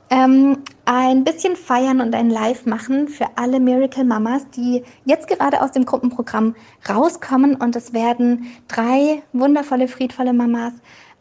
[0.10, 5.62] ähm, ein bisschen feiern und ein Live machen für alle Miracle Mamas, die jetzt gerade
[5.62, 6.56] aus dem Gruppenprogramm
[6.90, 7.56] rauskommen.
[7.56, 10.74] Und es werden drei wundervolle, friedvolle Mamas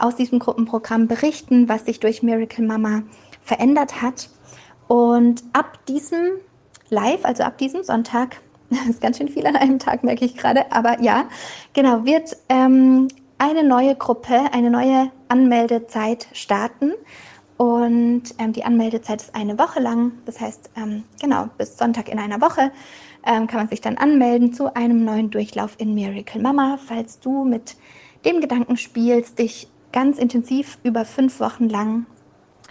[0.03, 3.03] aus diesem Gruppenprogramm berichten, was sich durch Miracle Mama
[3.41, 4.29] verändert hat.
[4.89, 6.33] Und ab diesem
[6.91, 8.41] Live, also ab diesem Sonntag,
[8.71, 11.25] das ist ganz schön viel an einem Tag, merke ich gerade, aber ja,
[11.73, 16.93] genau, wird ähm, eine neue Gruppe, eine neue Anmeldezeit starten.
[17.57, 20.13] Und ähm, die Anmeldezeit ist eine Woche lang.
[20.25, 22.73] Das heißt, ähm, genau, bis Sonntag in einer Woche
[23.25, 26.79] ähm, kann man sich dann anmelden zu einem neuen Durchlauf in Miracle Mama.
[26.85, 27.77] Falls du mit
[28.25, 32.07] dem Gedanken spielst, dich ganz intensiv über fünf Wochen lang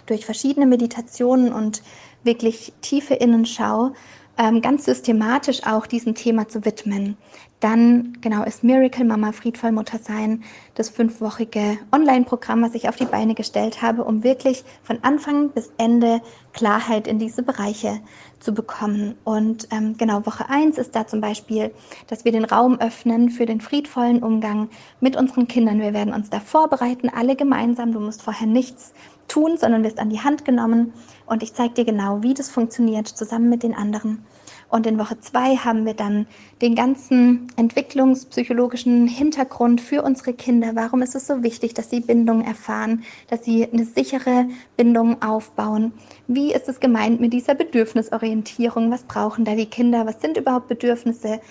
[0.06, 1.82] durch verschiedene Meditationen und
[2.24, 3.92] wirklich tiefe Innenschau
[4.38, 7.16] ähm, ganz systematisch auch diesem Thema zu widmen.
[7.60, 10.42] Dann genau ist Miracle Mama Friedvoll Mutter sein,
[10.74, 15.70] das fünfwöchige Online-Programm, was ich auf die Beine gestellt habe, um wirklich von Anfang bis
[15.78, 16.20] Ende
[16.52, 18.00] Klarheit in diese Bereiche
[18.42, 19.14] zu bekommen.
[19.24, 21.72] Und ähm, genau, Woche eins ist da zum Beispiel,
[22.08, 24.68] dass wir den Raum öffnen für den friedvollen Umgang
[25.00, 25.80] mit unseren Kindern.
[25.80, 27.92] Wir werden uns da vorbereiten, alle gemeinsam.
[27.92, 28.92] Du musst vorher nichts
[29.28, 30.92] tun, sondern wirst an die Hand genommen
[31.26, 34.24] und ich zeige dir genau, wie das funktioniert, zusammen mit den anderen.
[34.72, 36.26] Und in Woche zwei haben wir dann
[36.62, 40.70] den ganzen entwicklungspsychologischen Hintergrund für unsere Kinder.
[40.74, 44.46] Warum ist es so wichtig, dass sie Bindung erfahren, dass sie eine sichere
[44.78, 45.92] Bindung aufbauen?
[46.26, 48.90] Wie ist es gemeint mit dieser Bedürfnisorientierung?
[48.90, 50.06] Was brauchen da die Kinder?
[50.06, 51.42] Was sind überhaupt Bedürfnisse?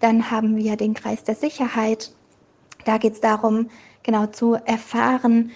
[0.00, 2.12] Dann haben wir den Kreis der Sicherheit.
[2.84, 3.70] Da geht es darum,
[4.02, 5.50] genau zu erfahren,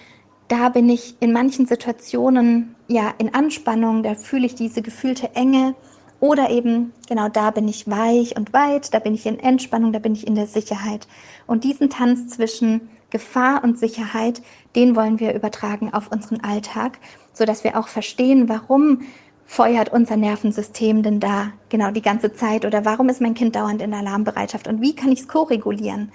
[0.47, 5.75] da bin ich in manchen Situationen ja in Anspannung, da fühle ich diese gefühlte Enge
[6.21, 9.99] oder eben genau da bin ich weich und weit, da bin ich in Entspannung, da
[9.99, 11.07] bin ich in der Sicherheit.
[11.47, 14.41] Und diesen Tanz zwischen Gefahr und Sicherheit,
[14.75, 16.99] den wollen wir übertragen auf unseren Alltag,
[17.33, 19.01] so dass wir auch verstehen, warum
[19.45, 23.81] feuert unser Nervensystem denn da genau die ganze Zeit oder warum ist mein Kind dauernd
[23.81, 26.11] in Alarmbereitschaft und wie kann ich es ko-regulieren?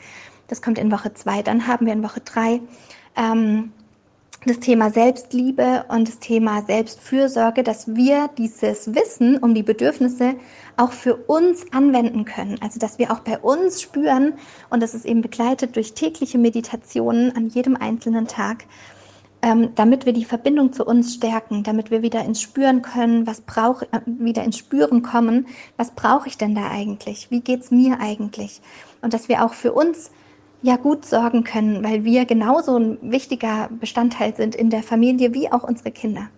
[0.48, 1.42] Das kommt in Woche zwei.
[1.42, 2.60] Dann haben wir in Woche drei
[3.16, 3.72] ähm,
[4.46, 10.36] das Thema Selbstliebe und das Thema Selbstfürsorge, dass wir dieses Wissen um die Bedürfnisse
[10.76, 12.56] auch für uns anwenden können.
[12.62, 14.34] Also dass wir auch bei uns spüren
[14.70, 18.66] und das ist eben begleitet durch tägliche Meditationen an jedem einzelnen Tag,
[19.42, 23.40] ähm, damit wir die Verbindung zu uns stärken, damit wir wieder ins Spüren können, was
[23.40, 27.30] brauche, äh, wieder ins Spüren kommen, was brauche ich denn da eigentlich?
[27.30, 28.60] Wie geht's mir eigentlich?
[29.02, 30.10] Und dass wir auch für uns
[30.62, 35.50] ja gut sorgen können, weil wir genauso ein wichtiger Bestandteil sind in der Familie wie
[35.50, 36.28] auch unsere Kinder.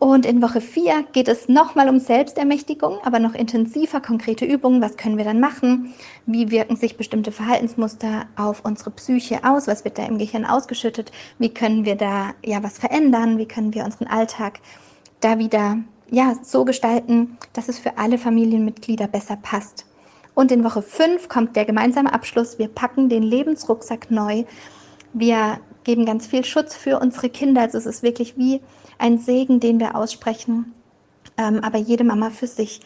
[0.00, 4.80] Und in Woche 4 geht es nochmal um Selbstermächtigung, aber noch intensiver, konkrete Übungen.
[4.80, 5.92] Was können wir dann machen?
[6.24, 9.66] Wie wirken sich bestimmte Verhaltensmuster auf unsere Psyche aus?
[9.66, 11.12] Was wird da im Gehirn ausgeschüttet?
[11.38, 13.36] Wie können wir da ja was verändern?
[13.36, 14.60] Wie können wir unseren Alltag
[15.20, 15.76] da wieder
[16.10, 19.84] ja, so gestalten, dass es für alle Familienmitglieder besser passt?
[20.40, 22.58] Und in Woche 5 kommt der gemeinsame Abschluss.
[22.58, 24.44] Wir packen den Lebensrucksack neu.
[25.12, 27.60] Wir geben ganz viel Schutz für unsere Kinder.
[27.60, 28.62] Also es ist wirklich wie
[28.96, 30.72] ein Segen, den wir aussprechen,
[31.36, 32.80] ähm, aber jede Mama für sich.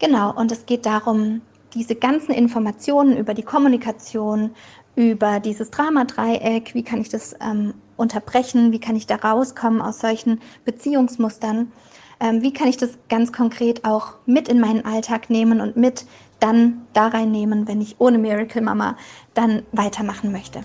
[0.00, 1.40] Genau, und es geht darum,
[1.72, 4.50] diese ganzen Informationen über die Kommunikation,
[4.94, 10.00] über dieses Dramadreieck, wie kann ich das ähm, unterbrechen, wie kann ich da rauskommen aus
[10.00, 11.72] solchen Beziehungsmustern,
[12.20, 16.04] ähm, wie kann ich das ganz konkret auch mit in meinen Alltag nehmen und mit
[16.42, 18.96] dann da reinnehmen, wenn ich ohne Miracle Mama
[19.34, 20.60] dann weitermachen möchte.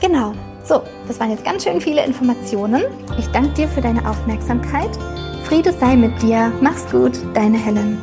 [0.00, 0.32] Genau,
[0.64, 2.84] so, das waren jetzt ganz schön viele Informationen.
[3.18, 4.90] Ich danke dir für deine Aufmerksamkeit.
[5.44, 6.52] Friede sei mit dir.
[6.60, 8.00] Mach's gut, deine Helen.